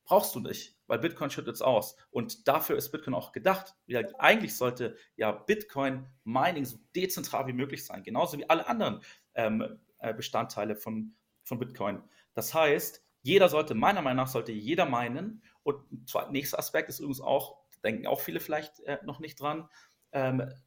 brauchst 0.05 0.35
du 0.35 0.40
nicht, 0.40 0.77
weil 0.87 1.01
Bitcoin 1.01 1.31
schüttet 1.31 1.55
es 1.55 1.62
aus. 1.62 1.96
Und 2.11 2.49
dafür 2.49 2.77
ist 2.77 2.90
Bitcoin 2.90 3.14
auch 3.14 3.33
gedacht. 3.33 3.75
Ja, 3.87 4.01
eigentlich 4.18 4.57
sollte 4.57 4.96
ja 5.16 5.33
Bitcoin 5.33 6.07
Mining 6.25 6.64
so 6.64 6.79
dezentral 6.94 7.46
wie 7.49 7.53
möglich 7.53 7.85
sein, 7.85 8.03
genauso 8.03 8.38
wie 8.38 8.49
alle 8.49 8.66
anderen 8.66 9.01
ähm, 9.35 9.81
äh, 9.99 10.14
Bestandteile 10.14 10.77
von, 10.77 11.16
von 11.42 11.59
Bitcoin. 11.59 12.03
Das 12.35 12.55
heißt, 12.55 13.05
jeder 13.22 13.49
sollte, 13.49 13.75
meiner 13.75 14.03
Meinung 14.03 14.25
nach, 14.25 14.31
sollte 14.31 14.53
jeder 14.53 14.87
meinen. 14.87 15.42
Und 15.64 15.83
der 16.14 16.31
nächster 16.31 16.59
Aspekt 16.59 16.88
ist 16.88 17.01
übrigens 17.01 17.20
auch, 17.20 17.59
denken 17.83 18.07
auch 18.07 18.20
viele 18.20 18.40
vielleicht 18.40 18.81
äh, 18.81 18.99
noch 19.05 19.18
nicht 19.18 19.40
dran, 19.40 19.68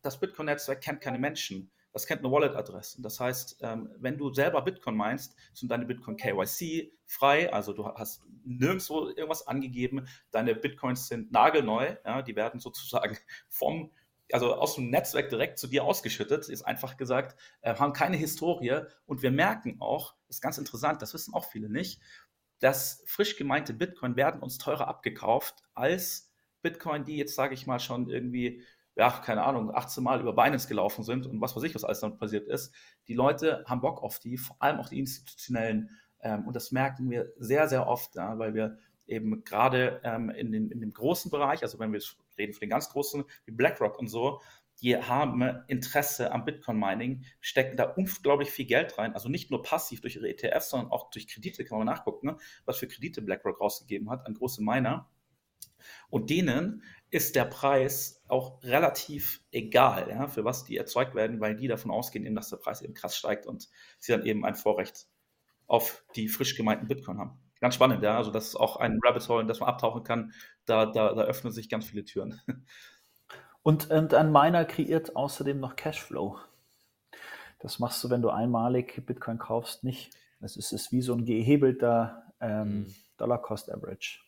das 0.01 0.19
Bitcoin-Netzwerk 0.19 0.81
kennt 0.81 1.01
keine 1.01 1.19
Menschen. 1.19 1.71
Das 1.91 2.05
kennt 2.05 2.21
nur 2.21 2.31
Wallet-Adressen. 2.31 3.01
Das 3.01 3.19
heißt, 3.19 3.57
ähm, 3.61 3.89
wenn 3.97 4.17
du 4.17 4.31
selber 4.31 4.61
Bitcoin 4.61 4.95
meinst, 4.95 5.35
sind 5.53 5.71
deine 5.71 5.85
Bitcoin 5.85 6.17
KYC 6.17 6.93
frei, 7.05 7.51
also 7.51 7.73
du 7.73 7.87
hast 7.87 8.21
nirgendwo 8.43 9.07
irgendwas 9.07 9.47
angegeben. 9.47 10.07
Deine 10.31 10.53
Bitcoins 10.53 11.07
sind 11.07 11.31
nagelneu, 11.31 11.95
ja, 12.05 12.21
die 12.21 12.35
werden 12.35 12.59
sozusagen 12.59 13.17
vom 13.49 13.91
also 14.31 14.53
aus 14.53 14.75
dem 14.75 14.91
Netzwerk 14.91 15.29
direkt 15.29 15.57
zu 15.57 15.65
dir 15.65 15.83
ausgeschüttet, 15.83 16.49
ist 16.49 16.61
einfach 16.61 16.97
gesagt, 16.97 17.35
äh, 17.61 17.73
haben 17.73 17.93
keine 17.93 18.15
Historie 18.15 18.81
und 19.07 19.23
wir 19.23 19.31
merken 19.31 19.77
auch, 19.79 20.13
ist 20.27 20.41
ganz 20.43 20.59
interessant, 20.59 21.01
das 21.01 21.15
wissen 21.15 21.33
auch 21.33 21.45
viele 21.45 21.67
nicht, 21.67 21.99
dass 22.59 23.03
frisch 23.07 23.37
gemeinte 23.37 23.73
Bitcoin 23.73 24.15
werden 24.15 24.41
uns 24.41 24.59
teurer 24.59 24.87
abgekauft 24.87 25.63
als 25.73 26.31
Bitcoin, 26.61 27.05
die 27.05 27.17
jetzt, 27.17 27.33
sage 27.33 27.55
ich 27.55 27.65
mal, 27.65 27.79
schon 27.79 28.09
irgendwie 28.09 28.61
ja, 28.99 29.11
keine 29.11 29.43
Ahnung, 29.43 29.73
18 29.73 30.03
Mal 30.03 30.19
über 30.19 30.33
Binance 30.33 30.67
gelaufen 30.67 31.05
sind 31.05 31.25
und 31.25 31.39
was 31.39 31.55
weiß 31.55 31.63
ich, 31.63 31.73
was 31.73 31.85
alles 31.85 32.01
damit 32.01 32.19
passiert 32.19 32.49
ist. 32.49 32.73
Die 33.07 33.13
Leute 33.13 33.63
haben 33.65 33.79
Bock 33.79 34.03
auf 34.03 34.19
die, 34.19 34.37
vor 34.37 34.57
allem 34.59 34.77
auch 34.77 34.89
die 34.89 34.99
institutionellen. 34.99 35.89
Ähm, 36.19 36.45
und 36.45 36.53
das 36.53 36.73
merken 36.73 37.09
wir 37.09 37.31
sehr, 37.37 37.69
sehr 37.69 37.87
oft, 37.87 38.15
ja, 38.15 38.37
weil 38.37 38.53
wir 38.53 38.77
eben 39.07 39.45
gerade 39.45 40.01
ähm, 40.03 40.29
in, 40.29 40.53
in 40.53 40.81
dem 40.81 40.91
großen 40.91 41.31
Bereich, 41.31 41.63
also 41.63 41.79
wenn 41.79 41.93
wir 41.93 42.01
reden 42.37 42.51
von 42.51 42.59
den 42.59 42.69
ganz 42.69 42.89
großen, 42.89 43.23
wie 43.45 43.51
BlackRock 43.53 43.97
und 43.97 44.09
so, 44.09 44.41
die 44.81 44.97
haben 44.97 45.43
Interesse 45.67 46.33
am 46.33 46.43
Bitcoin-Mining, 46.43 47.23
stecken 47.39 47.77
da 47.77 47.85
unglaublich 47.85 48.51
viel 48.51 48.65
Geld 48.65 48.97
rein. 48.97 49.13
Also 49.13 49.29
nicht 49.29 49.49
nur 49.49 49.63
passiv 49.63 50.01
durch 50.01 50.17
ihre 50.17 50.27
ETFs, 50.27 50.71
sondern 50.71 50.91
auch 50.91 51.09
durch 51.09 51.29
Kredite, 51.29 51.63
kann 51.63 51.77
man 51.77 51.87
nachgucken, 51.87 52.27
ne, 52.27 52.37
was 52.65 52.77
für 52.77 52.87
Kredite 52.87 53.21
BlackRock 53.21 53.61
rausgegeben 53.61 54.09
hat 54.09 54.25
an 54.25 54.33
große 54.33 54.61
Miner. 54.61 55.09
Und 56.09 56.29
denen 56.29 56.83
ist 57.11 57.35
der 57.35 57.45
Preis 57.45 58.21
auch 58.27 58.63
relativ 58.63 59.41
egal, 59.51 60.09
ja, 60.09 60.27
für 60.27 60.45
was 60.45 60.63
die 60.63 60.77
erzeugt 60.77 61.15
werden, 61.15 61.39
weil 61.39 61.55
die 61.55 61.67
davon 61.67 61.91
ausgehen, 61.91 62.25
eben, 62.25 62.35
dass 62.35 62.49
der 62.49 62.57
Preis 62.57 62.81
eben 62.81 62.93
krass 62.93 63.17
steigt 63.17 63.47
und 63.47 63.69
sie 63.97 64.11
dann 64.11 64.25
eben 64.25 64.45
ein 64.45 64.55
Vorrecht 64.55 65.07
auf 65.65 66.03
die 66.15 66.27
frisch 66.27 66.55
gemeinten 66.55 66.87
Bitcoin 66.87 67.17
haben. 67.17 67.39
Ganz 67.59 67.75
spannend, 67.75 68.03
ja. 68.03 68.17
Also 68.17 68.31
das 68.31 68.47
ist 68.47 68.55
auch 68.55 68.77
ein 68.77 68.99
Rabbit 69.03 69.27
Hole, 69.27 69.41
in 69.41 69.47
das 69.47 69.59
man 69.59 69.69
abtauchen 69.69 70.03
kann. 70.03 70.33
Da, 70.65 70.85
da, 70.85 71.13
da 71.13 71.23
öffnen 71.23 71.51
sich 71.51 71.69
ganz 71.69 71.85
viele 71.85 72.05
Türen. 72.05 72.39
Und, 73.61 73.91
und 73.91 74.13
ein 74.13 74.31
Miner 74.31 74.63
kreiert 74.63 75.17
außerdem 75.17 75.59
noch 75.59 75.75
Cashflow. 75.75 76.39
Das 77.59 77.77
machst 77.77 78.01
du, 78.01 78.09
wenn 78.09 78.21
du 78.21 78.29
einmalig 78.29 79.05
Bitcoin 79.05 79.37
kaufst, 79.37 79.83
nicht. 79.83 80.11
Das 80.39 80.55
ist, 80.55 80.71
ist 80.71 80.93
wie 80.93 81.01
so 81.01 81.13
ein 81.13 81.25
gehebelter 81.25 82.23
ähm, 82.39 82.69
mhm. 82.69 82.95
Dollar 83.17 83.41
Cost 83.41 83.69
Average 83.69 84.21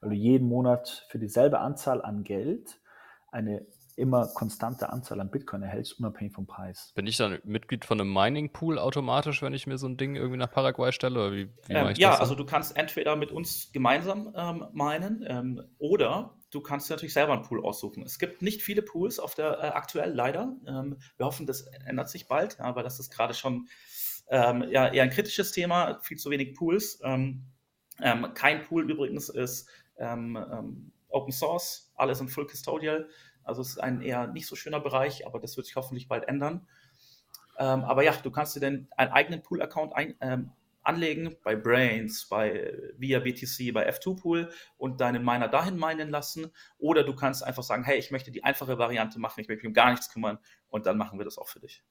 weil 0.00 0.10
du 0.10 0.16
jeden 0.16 0.48
Monat 0.48 1.06
für 1.10 1.18
dieselbe 1.18 1.60
Anzahl 1.60 2.02
an 2.02 2.24
Geld 2.24 2.80
eine 3.30 3.66
immer 3.96 4.28
konstante 4.28 4.90
Anzahl 4.90 5.20
an 5.20 5.30
Bitcoin 5.30 5.62
erhältst, 5.62 5.98
unabhängig 5.98 6.34
vom 6.34 6.46
Preis. 6.46 6.92
Bin 6.94 7.06
ich 7.06 7.16
dann 7.16 7.38
Mitglied 7.44 7.84
von 7.84 8.00
einem 8.00 8.12
Mining 8.12 8.52
Pool 8.52 8.78
automatisch, 8.78 9.42
wenn 9.42 9.54
ich 9.54 9.66
mir 9.66 9.78
so 9.78 9.88
ein 9.88 9.96
Ding 9.96 10.16
irgendwie 10.16 10.36
nach 10.36 10.50
Paraguay 10.50 10.92
stelle? 10.92 11.18
Oder 11.18 11.32
wie, 11.32 11.48
wie 11.66 11.72
ähm, 11.72 11.94
ja, 11.96 12.18
also 12.18 12.34
du 12.34 12.44
kannst 12.44 12.76
entweder 12.76 13.16
mit 13.16 13.32
uns 13.32 13.72
gemeinsam 13.72 14.34
ähm, 14.36 14.66
minen 14.72 15.24
ähm, 15.26 15.62
oder 15.78 16.36
du 16.50 16.60
kannst 16.60 16.90
natürlich 16.90 17.14
selber 17.14 17.32
einen 17.32 17.42
Pool 17.42 17.64
aussuchen. 17.64 18.02
Es 18.02 18.18
gibt 18.18 18.42
nicht 18.42 18.62
viele 18.62 18.82
Pools 18.82 19.18
auf 19.18 19.34
der 19.34 19.58
äh, 19.62 19.68
aktuell 19.68 20.12
leider. 20.12 20.54
Ähm, 20.66 20.98
wir 21.16 21.26
hoffen, 21.26 21.46
das 21.46 21.62
ändert 21.86 22.10
sich 22.10 22.28
bald, 22.28 22.58
ja, 22.58 22.76
weil 22.76 22.84
das 22.84 23.00
ist 23.00 23.10
gerade 23.10 23.32
schon 23.32 23.66
ähm, 24.28 24.64
ja, 24.70 24.88
eher 24.88 25.04
ein 25.04 25.10
kritisches 25.10 25.52
Thema, 25.52 26.00
viel 26.02 26.18
zu 26.18 26.30
wenig 26.30 26.54
Pools. 26.54 27.00
Ähm, 27.02 27.46
ähm, 28.00 28.32
kein 28.34 28.62
Pool 28.62 28.90
übrigens 28.90 29.28
ist 29.28 29.68
ähm, 29.98 30.36
ähm, 30.36 30.92
Open 31.08 31.32
Source, 31.32 31.92
alles 31.96 32.20
in 32.20 32.28
Full 32.28 32.46
Custodial. 32.46 33.08
Also 33.44 33.62
es 33.62 33.70
ist 33.70 33.78
ein 33.78 34.02
eher 34.02 34.26
nicht 34.26 34.46
so 34.46 34.56
schöner 34.56 34.80
Bereich, 34.80 35.26
aber 35.26 35.38
das 35.38 35.56
wird 35.56 35.66
sich 35.66 35.76
hoffentlich 35.76 36.08
bald 36.08 36.28
ändern. 36.28 36.66
Ähm, 37.58 37.84
aber 37.84 38.02
ja, 38.02 38.12
du 38.12 38.30
kannst 38.30 38.56
dir 38.56 38.60
dann 38.60 38.88
einen 38.96 39.12
eigenen 39.12 39.42
Pool-Account 39.42 39.92
ähm, 40.20 40.50
anlegen 40.82 41.36
bei 41.42 41.56
Brains, 41.56 42.28
bei 42.28 42.72
via 42.96 43.20
BTC, 43.20 43.72
bei 43.72 43.88
F2Pool 43.90 44.50
und 44.76 45.00
deinen 45.00 45.24
Miner 45.24 45.48
dahin 45.48 45.76
meinen 45.76 46.10
lassen. 46.10 46.52
Oder 46.78 47.04
du 47.04 47.14
kannst 47.14 47.42
einfach 47.44 47.62
sagen, 47.62 47.84
hey, 47.84 47.98
ich 47.98 48.10
möchte 48.10 48.30
die 48.30 48.44
einfache 48.44 48.78
Variante 48.78 49.18
machen, 49.18 49.40
ich 49.40 49.48
möchte 49.48 49.62
mich 49.62 49.68
um 49.68 49.74
gar 49.74 49.90
nichts 49.90 50.12
kümmern 50.12 50.38
und 50.68 50.86
dann 50.86 50.98
machen 50.98 51.18
wir 51.18 51.24
das 51.24 51.38
auch 51.38 51.48
für 51.48 51.60
dich. 51.60 51.82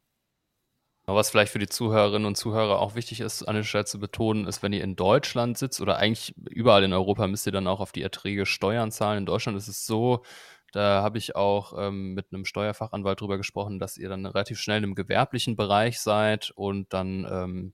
Was 1.08 1.30
vielleicht 1.30 1.52
für 1.52 1.60
die 1.60 1.70
Zuhörerinnen 1.70 2.26
und 2.26 2.36
Zuhörer 2.36 2.80
auch 2.80 2.96
wichtig 2.96 3.20
ist, 3.20 3.44
an 3.44 3.56
der 3.56 3.64
Stelle 3.64 3.86
zu 3.86 4.00
betonen, 4.00 4.48
ist, 4.48 4.64
wenn 4.64 4.74
ihr 4.74 4.84
in 4.84 4.96
Deutschland 4.96 5.58
sitzt 5.58 5.80
oder 5.80 5.98
eigentlich 5.98 6.34
überall 6.50 6.84
in 6.84 6.94
Europa, 6.94 7.28
müsst 7.28 7.46
ihr 7.46 7.52
dann 7.52 7.68
auch 7.68 7.80
auf 7.80 7.92
die 7.92 8.02
Erträge 8.02 8.48
Steuern 8.48 8.92
zahlen. 8.92 9.20
In 9.20 9.26
Deutschland 9.28 9.56
ist 9.56 9.68
es 9.68 9.86
so, 9.86 10.24
da 10.72 11.04
habe 11.04 11.20
ich 11.20 11.36
auch 11.36 11.74
ähm, 11.78 12.16
mit 12.16 12.34
einem 12.34 12.44
Steuerfachanwalt 12.44 13.22
drüber 13.22 13.38
gesprochen, 13.38 13.78
dass 13.78 13.98
ihr 13.98 14.10
dann 14.10 14.26
relativ 14.26 14.60
schnell 14.60 14.84
im 14.84 14.96
gewerblichen 14.96 15.56
Bereich 15.56 16.00
seid 16.00 16.52
und 16.56 16.92
dann 16.92 17.28
ähm, 17.30 17.74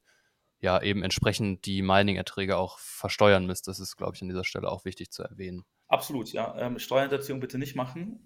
ja 0.59 0.81
eben 0.81 1.01
entsprechend 1.01 1.65
die 1.65 1.81
Mining-Erträge 1.81 2.57
auch 2.57 2.79
versteuern 2.79 3.45
müsst. 3.45 3.67
Das 3.67 3.79
ist, 3.79 3.95
glaube 3.95 4.15
ich, 4.15 4.21
an 4.21 4.27
dieser 4.27 4.43
Stelle 4.43 4.69
auch 4.69 4.83
wichtig 4.83 5.09
zu 5.09 5.23
erwähnen. 5.23 5.63
Absolut, 5.87 6.31
ja. 6.31 6.55
Ähm, 6.57 6.79
Steuerhinterziehung 6.79 7.39
bitte 7.39 7.57
nicht 7.57 7.75
machen. 7.75 8.23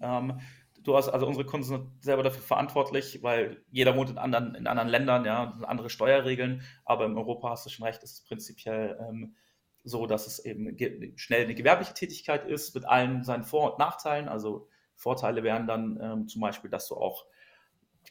Du 0.85 0.95
hast, 0.95 1.09
also 1.09 1.25
unsere 1.25 1.45
Kunden 1.45 1.65
sind 1.65 2.03
selber 2.03 2.23
dafür 2.23 2.43
verantwortlich, 2.43 3.23
weil 3.23 3.63
jeder 3.71 3.97
wohnt 3.97 4.11
in 4.11 4.17
anderen, 4.19 4.53
in 4.55 4.67
anderen 4.67 4.87
Ländern, 4.87 5.25
ja, 5.25 5.57
andere 5.63 5.89
Steuerregeln, 5.89 6.61
aber 6.85 7.05
in 7.05 7.17
Europa 7.17 7.49
hast 7.49 7.65
du 7.65 7.69
schon 7.71 7.85
recht, 7.85 8.03
ist 8.03 8.13
es 8.13 8.23
prinzipiell 8.23 8.97
ähm, 9.01 9.35
so, 9.83 10.05
dass 10.05 10.27
es 10.27 10.39
eben 10.39 10.77
schnell 11.17 11.43
eine 11.43 11.55
gewerbliche 11.55 11.93
Tätigkeit 11.93 12.47
ist, 12.47 12.75
mit 12.75 12.85
allen 12.85 13.23
seinen 13.23 13.43
Vor- 13.43 13.73
und 13.73 13.79
Nachteilen. 13.79 14.27
Also 14.27 14.67
Vorteile 14.95 15.43
wären 15.43 15.67
dann 15.67 15.99
ähm, 16.01 16.27
zum 16.27 16.41
Beispiel, 16.41 16.69
dass 16.69 16.87
du 16.87 16.95
auch 16.95 17.25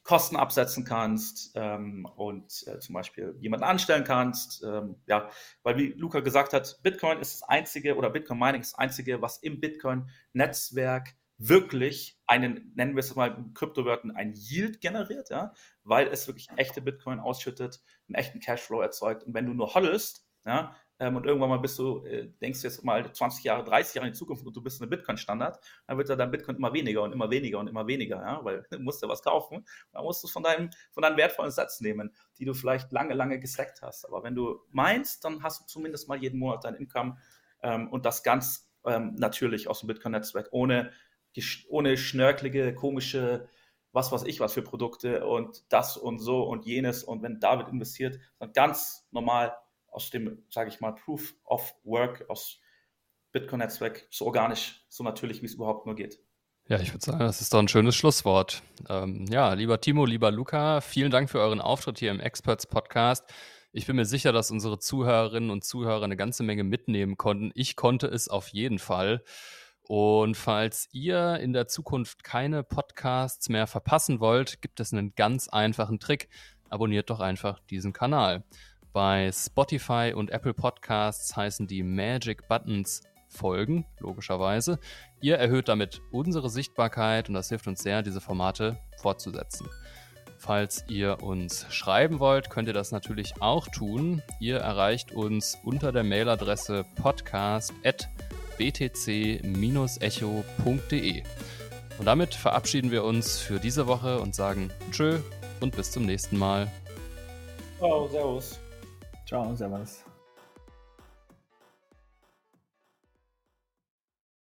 Kosten 0.03 0.37
absetzen 0.37 0.85
kannst 0.85 1.53
ähm, 1.55 2.07
und 2.17 2.65
äh, 2.67 2.79
zum 2.81 2.95
Beispiel 2.95 3.37
jemanden 3.39 3.65
anstellen 3.65 4.05
kannst. 4.05 4.63
Ähm, 4.65 4.97
ja, 5.07 5.31
weil 5.63 5.77
wie 5.79 5.93
Luca 5.93 6.21
gesagt 6.21 6.53
hat, 6.53 6.81
Bitcoin 6.83 7.21
ist 7.21 7.41
das 7.41 7.49
einzige 7.49 7.97
oder 7.97 8.11
Bitcoin 8.11 8.39
Mining 8.39 8.61
ist 8.61 8.73
das 8.73 8.79
einzige, 8.79 9.23
was 9.23 9.39
im 9.39 9.61
Bitcoin-Netzwerk 9.61 11.15
wirklich 11.39 12.19
einen, 12.27 12.73
nennen 12.75 12.95
wir 12.95 13.01
es 13.01 13.15
mal 13.15 13.35
in 13.35 13.55
Kryptowörtern, 13.55 14.13
ein 14.13 14.35
Yield 14.35 14.81
generiert, 14.81 15.31
ja, 15.31 15.53
weil 15.83 16.09
es 16.09 16.27
wirklich 16.27 16.49
echte 16.57 16.81
Bitcoin 16.81 17.21
ausschüttet, 17.21 17.83
einen 18.09 18.15
echten 18.15 18.41
Cashflow 18.41 18.81
erzeugt. 18.81 19.25
Und 19.25 19.35
wenn 19.35 19.47
du 19.47 19.55
nur 19.55 19.75
hoddelst, 19.75 20.27
ja, 20.47 20.77
ähm, 21.01 21.17
und 21.17 21.27
irgendwann 21.27 21.49
mal 21.49 21.59
bist 21.59 21.79
du, 21.79 22.05
äh, 22.05 22.31
denkst 22.41 22.61
du 22.61 22.69
jetzt 22.69 22.85
mal 22.85 23.13
20 23.13 23.45
Jahre, 23.45 23.65
30 23.65 23.95
Jahre 23.97 24.07
in 24.07 24.13
die 24.13 24.19
Zukunft 24.19 24.47
und 24.47 24.55
du 24.55 24.63
bist 24.63 24.81
eine 24.81 24.89
Bitcoin-Standard, 24.89 25.59
dann 25.87 25.99
wird 25.99 26.09
ja 26.09 26.17
dein 26.17 26.31
Bitcoin 26.31 26.57
immer 26.57 26.73
weniger 26.73 27.03
und 27.03 27.13
immer 27.13 27.31
weniger 27.31 27.59
und 27.59 27.67
immer 27.67 27.87
weniger, 27.87 28.17
ja, 28.17 28.45
weil 28.45 28.65
du 28.71 28.79
musst 28.79 29.03
ja 29.03 29.09
was 29.09 29.23
kaufen, 29.23 29.65
dann 29.93 30.05
musst 30.05 30.23
du 30.23 30.29
es 30.29 30.33
von 30.33 30.43
deinem, 30.43 30.71
von 30.93 31.03
deinen 31.03 31.17
wertvollen 31.17 31.51
Satz 31.51 31.81
nehmen, 31.81 32.15
die 32.39 32.45
du 32.45 32.55
vielleicht 32.55 32.93
lange, 32.93 33.15
lange 33.15 33.41
gestackt 33.41 33.83
hast. 33.83 34.07
Aber 34.07 34.23
wenn 34.23 34.35
du 34.35 34.61
meinst, 34.71 35.25
dann 35.25 35.43
hast 35.43 35.63
du 35.63 35.67
zumindest 35.67 36.09
mal 36.09 36.19
jeden 36.19 36.39
Monat 36.39 36.65
dein 36.65 36.75
Income 36.75 37.17
ähm, 37.63 37.89
und 37.89 38.07
das 38.07 38.23
ganz 38.23 38.71
ähm, 38.87 39.15
natürlich 39.17 39.69
aus 39.69 39.81
dem 39.81 39.89
Bitcoin-Netzwerk, 39.89 40.49
ohne 40.53 40.93
ohne 41.69 41.97
schnörkelige, 41.97 42.75
komische, 42.75 43.49
was 43.93 44.13
weiß 44.13 44.25
ich, 44.25 44.41
was 44.41 44.55
für 44.55 44.63
Produkte 44.63 45.27
und 45.27 45.65
das 45.69 45.97
und 45.97 46.19
so 46.19 46.43
und 46.43 46.65
jenes. 46.65 47.05
Und 47.05 47.23
wenn 47.23 47.41
David 47.41 47.69
investiert, 47.69 48.19
dann 48.39 48.53
ganz 48.53 49.07
normal 49.11 49.57
aus 49.87 50.11
dem, 50.11 50.45
sage 50.51 50.69
ich 50.69 50.81
mal, 50.81 50.93
Proof 50.93 51.35
of 51.45 51.75
Work, 51.85 52.29
aus 52.29 52.61
Bitcoin-Netzwerk, 53.33 54.07
so 54.11 54.27
organisch, 54.27 54.85
so 54.89 55.05
natürlich, 55.05 55.43
wie 55.43 55.47
es 55.47 55.55
überhaupt 55.55 55.87
nur 55.87 55.95
geht. 55.95 56.19
Ja, 56.67 56.81
ich 56.81 56.95
würde 56.95 57.05
sagen, 57.05 57.19
das 57.19 57.41
ist 57.41 57.53
doch 57.53 57.59
ein 57.59 57.69
schönes 57.69 57.95
Schlusswort. 57.95 58.63
Ähm, 58.89 59.27
ja, 59.29 59.53
lieber 59.53 59.81
Timo, 59.81 60.07
lieber 60.07 60.31
Luca, 60.31 60.81
vielen 60.81 61.11
Dank 61.11 61.29
für 61.29 61.39
euren 61.39 61.61
Auftritt 61.61 61.99
hier 61.99 62.11
im 62.11 62.21
Experts 62.21 62.67
Podcast. 62.67 63.25
Ich 63.71 63.87
bin 63.87 63.97
mir 63.97 64.07
sicher, 64.07 64.33
dass 64.33 64.51
unsere 64.51 64.79
Zuhörerinnen 64.79 65.51
und 65.51 65.65
Zuhörer 65.65 66.05
eine 66.05 66.17
ganze 66.17 66.43
Menge 66.43 66.65
mitnehmen 66.65 67.17
konnten. 67.17 67.51
Ich 67.55 67.77
konnte 67.77 68.07
es 68.07 68.29
auf 68.29 68.49
jeden 68.49 68.79
Fall. 68.79 69.23
Und 69.87 70.37
falls 70.37 70.89
ihr 70.93 71.37
in 71.41 71.53
der 71.53 71.69
Zukunft 71.69 72.25
keine 72.25 72.63
Podcasts 72.63 73.49
mehr 73.49 73.67
verpassen 73.67 74.19
wollt, 74.21 74.63
gibt 74.63 74.81
es 74.81 74.93
einen 74.93 75.15
ganz 75.15 75.49
einfachen 75.49 76.01
Trick. 76.01 76.29
Abonniert 76.71 77.11
doch 77.11 77.21
einfach 77.21 77.61
diesen 77.71 77.93
Kanal. 77.93 78.45
Bei 78.93 79.31
Spotify 79.33 80.13
und 80.15 80.31
Apple 80.31 80.55
Podcasts 80.55 81.37
heißen 81.37 81.67
die 81.67 81.83
Magic 81.83 82.49
Buttons 82.49 83.03
folgen, 83.29 83.85
logischerweise. 83.99 84.79
Ihr 85.21 85.37
erhöht 85.37 85.69
damit 85.69 86.01
unsere 86.13 86.49
Sichtbarkeit 86.49 87.29
und 87.29 87.35
das 87.35 87.49
hilft 87.49 87.67
uns 87.67 87.83
sehr, 87.83 88.03
diese 88.03 88.21
Formate 88.21 88.79
fortzusetzen. 89.03 89.69
Falls 90.39 90.85
ihr 90.89 91.23
uns 91.23 91.67
schreiben 91.71 92.21
wollt, 92.21 92.51
könnt 92.51 92.69
ihr 92.69 92.75
das 92.75 92.93
natürlich 92.93 93.41
auch 93.41 93.67
tun. 93.69 94.23
Ihr 94.41 94.59
erreicht 94.59 95.13
uns 95.13 95.59
unter 95.65 95.91
der 95.91 96.05
Mailadresse 96.05 96.85
podcast.btc-echo.de. 98.57 101.23
Und 101.99 102.07
damit 102.07 102.35
verabschieden 102.35 102.91
wir 102.91 103.05
uns 103.05 103.39
für 103.39 103.61
diese 103.61 103.87
Woche 103.87 104.19
und 104.21 104.35
sagen 104.35 104.71
Tschö 104.91 105.21
und 105.61 105.77
bis 105.77 105.93
zum 105.93 106.05
nächsten 106.05 106.37
Mal. 106.37 106.69
Ciao, 107.79 108.09
Servus. 108.09 108.59
Ciao, 109.27 109.55
Servus. 109.55 110.05